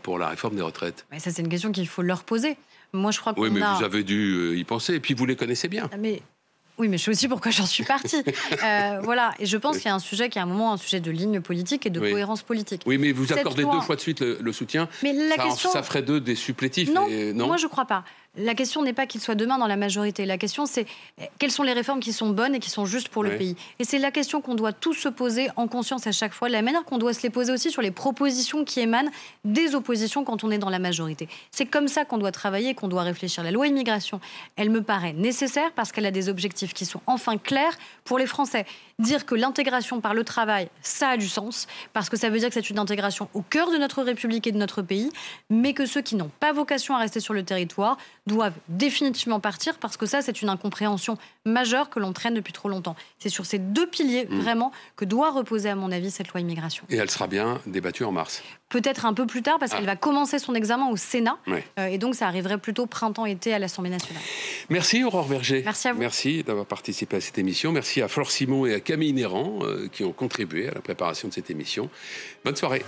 pour 0.03 0.17
la 0.17 0.29
réforme 0.29 0.55
des 0.55 0.61
retraites? 0.61 1.05
Mais 1.11 1.19
ça, 1.19 1.31
c'est 1.31 1.41
une 1.41 1.49
question 1.49 1.71
qu'il 1.71 1.87
faut 1.87 2.01
leur 2.01 2.23
poser. 2.23 2.57
Moi, 2.93 3.11
je 3.11 3.19
crois 3.19 3.33
Oui, 3.37 3.49
mais 3.51 3.61
a... 3.61 3.75
vous 3.75 3.83
avez 3.83 4.03
dû 4.03 4.57
y 4.57 4.63
penser. 4.63 4.95
Et 4.95 4.99
puis 4.99 5.13
vous 5.13 5.25
les 5.25 5.35
connaissez 5.35 5.67
bien. 5.67 5.89
Ah, 5.91 5.97
Mais 5.97 6.21
oui, 6.79 6.87
mais 6.87 6.97
je 6.97 7.03
sais 7.03 7.11
aussi 7.11 7.27
pourquoi 7.27 7.51
j'en 7.51 7.65
suis 7.65 7.83
partie. 7.83 8.23
Euh, 8.63 8.99
voilà, 9.03 9.33
et 9.39 9.45
je 9.45 9.57
pense 9.57 9.77
qu'il 9.77 9.85
y 9.85 9.89
a 9.89 9.95
un 9.95 9.99
sujet 9.99 10.29
qui 10.29 10.37
est 10.37 10.41
à 10.41 10.45
un 10.45 10.47
moment 10.47 10.73
un 10.73 10.77
sujet 10.77 10.99
de 10.99 11.11
ligne 11.11 11.41
politique 11.41 11.85
et 11.85 11.89
de 11.89 11.99
Oui. 11.99 12.11
cohérence 12.11 12.41
politique. 12.41 12.81
Oui, 12.85 12.97
mais 12.97 13.11
vous 13.11 13.25
Cette 13.27 13.37
accordez 13.39 13.61
loi- 13.63 13.75
deux 13.75 13.81
fois 13.81 13.95
de 13.95 14.01
suite 14.01 14.21
le, 14.21 14.37
le 14.41 14.53
soutien. 14.53 14.87
Mais 15.03 15.13
la 15.13 15.35
ça, 15.35 15.43
question, 15.43 15.71
ça 15.71 15.83
ferait 15.83 16.01
d'eux 16.01 16.19
des 16.19 16.35
supplétifs. 16.35 16.91
non, 16.93 17.07
et- 17.07 17.33
moi 17.33 17.57
je 17.57 17.67
crois 17.67 17.85
pas. 17.85 18.03
La 18.41 18.55
question 18.55 18.81
n'est 18.83 18.93
pas 18.93 19.05
qu'il 19.05 19.19
soit 19.19 19.35
demain 19.35 19.57
dans 19.57 19.67
la 19.67 19.75
majorité. 19.75 20.25
La 20.25 20.37
question 20.37 20.65
c'est 20.65 20.85
eh, 21.21 21.25
quelles 21.39 21.51
sont 21.51 21.63
les 21.63 21.73
réformes 21.73 21.99
qui 21.99 22.13
sont 22.13 22.29
bonnes 22.29 22.55
et 22.55 22.59
qui 22.59 22.69
sont 22.69 22.85
justes 22.85 23.09
pour 23.09 23.21
le 23.21 23.37
pays? 23.37 23.57
Et 23.79 23.83
c'est 23.83 23.99
la 23.99 24.11
question 24.11 24.39
qu'on 24.39 24.55
doit 24.55 24.71
tous 24.71 24.93
se 24.93 25.09
poser 25.09 25.49
en 25.57 25.67
conscience 25.67 26.07
à 26.07 26.13
chaque 26.13 26.33
fois, 26.33 26.47
de 26.47 26.53
la 26.53 26.61
manière 26.61 26.85
qu'on 26.85 26.97
doit 26.97 27.13
se 27.13 27.21
les 27.21 27.29
poser 27.29 27.51
aussi 27.51 27.69
sur 27.69 27.81
les 27.81 27.91
propositions 27.91 28.63
qui 28.63 28.79
émanent 28.79 29.11
des 29.43 29.75
oppositions 29.75 30.23
quand 30.23 30.45
on 30.45 30.51
est 30.51 30.57
dans 30.57 30.69
la 30.69 30.79
majorité. 30.79 31.27
C'est 31.51 31.65
comme 31.65 31.89
ça 31.89 32.05
qu'on 32.05 32.17
doit 32.17 32.31
travailler, 32.31 32.73
qu'on 32.73 32.87
doit 32.87 33.03
réfléchir. 33.03 33.43
La 33.43 33.51
loi 33.51 33.67
immigration, 33.67 34.21
elle 34.55 34.69
me 34.69 34.81
paraît 34.81 35.13
nécessaire 35.13 35.71
parce 35.75 35.91
qu'elle 35.91 36.05
a 36.05 36.11
des 36.11 36.29
objectifs 36.29 36.73
qui 36.73 36.85
sont 36.85 37.01
enfin 37.07 37.37
clairs 37.37 37.77
pour 38.05 38.17
les 38.17 38.25
Français. 38.25 38.65
Dire 38.99 39.25
que 39.25 39.33
l'intégration 39.33 40.01
par 40.01 40.13
le 40.13 40.23
travail, 40.23 40.69
ça 40.81 41.09
a 41.09 41.17
du 41.17 41.27
sens, 41.27 41.67
parce 41.93 42.09
que 42.09 42.17
ça 42.17 42.29
veut 42.29 42.37
dire 42.37 42.49
que 42.49 42.53
c'est 42.53 42.69
une 42.69 42.79
intégration 42.79 43.29
au 43.33 43.41
cœur 43.41 43.71
de 43.71 43.77
notre 43.77 44.03
République 44.03 44.45
et 44.45 44.51
de 44.51 44.57
notre 44.57 44.81
pays, 44.81 45.09
mais 45.49 45.73
que 45.73 45.85
ceux 45.85 46.01
qui 46.01 46.15
n'ont 46.15 46.31
pas 46.39 46.51
vocation 46.51 46.95
à 46.95 46.99
rester 46.99 47.19
sur 47.19 47.33
le 47.33 47.43
territoire 47.43 47.97
doivent 48.27 48.53
définitivement 48.67 49.39
partir, 49.39 49.77
parce 49.79 49.97
que 49.97 50.05
ça, 50.05 50.21
c'est 50.21 50.41
une 50.41 50.49
incompréhension 50.49 51.17
majeure 51.45 51.89
que 51.89 51.99
l'on 51.99 52.13
traîne 52.13 52.33
depuis 52.33 52.53
trop 52.53 52.69
longtemps. 52.69 52.95
C'est 53.19 53.29
sur 53.29 53.45
ces 53.45 53.57
deux 53.57 53.87
piliers, 53.87 54.27
Mm. 54.29 54.39
vraiment, 54.41 54.71
que 54.95 55.05
doit 55.05 55.31
reposer, 55.31 55.69
à 55.69 55.75
mon 55.75 55.91
avis, 55.91 56.11
cette 56.11 56.27
loi 56.29 56.41
immigration. 56.41 56.83
Et 56.89 56.97
elle 56.97 57.09
sera 57.09 57.27
bien 57.27 57.59
débattue 57.65 58.03
en 58.03 58.11
mars. 58.11 58.43
Peut-être 58.69 59.05
un 59.05 59.13
peu 59.13 59.25
plus 59.25 59.41
tard, 59.41 59.57
parce 59.59 59.71
Ah. 59.73 59.77
qu'elle 59.77 59.85
va 59.87 59.95
commencer 59.95 60.37
son 60.39 60.53
examen 60.53 60.89
au 60.89 60.95
Sénat, 60.95 61.37
euh, 61.47 61.87
et 61.87 61.97
donc 61.97 62.13
ça 62.15 62.27
arriverait 62.27 62.59
plutôt 62.59 62.85
printemps-été 62.85 63.51
à 63.53 63.57
l'Assemblée 63.59 63.89
nationale. 63.89 64.21
Merci 64.69 65.03
Aurore 65.03 65.27
Berger. 65.27 65.63
Merci 65.65 65.87
à 65.87 65.93
vous. 65.93 65.99
Merci 65.99 66.43
d'avoir 66.43 66.65
participé 66.67 67.17
à 67.17 67.21
cette 67.21 67.37
émission. 67.39 67.71
Merci 67.71 68.01
à 68.01 68.07
Flore 68.07 68.29
Simon 68.29 68.65
et 68.67 68.75
à 68.75 68.79
Camille 68.79 69.13
Néran 69.13 69.59
euh, 69.63 69.87
qui 69.91 70.03
ont 70.03 70.11
contribué 70.13 70.69
à 70.69 70.73
la 70.75 70.81
préparation 70.81 71.27
de 71.27 71.33
cette 71.33 71.49
émission. 71.49 71.89
Bonne 72.45 72.55
soirée. 72.55 72.83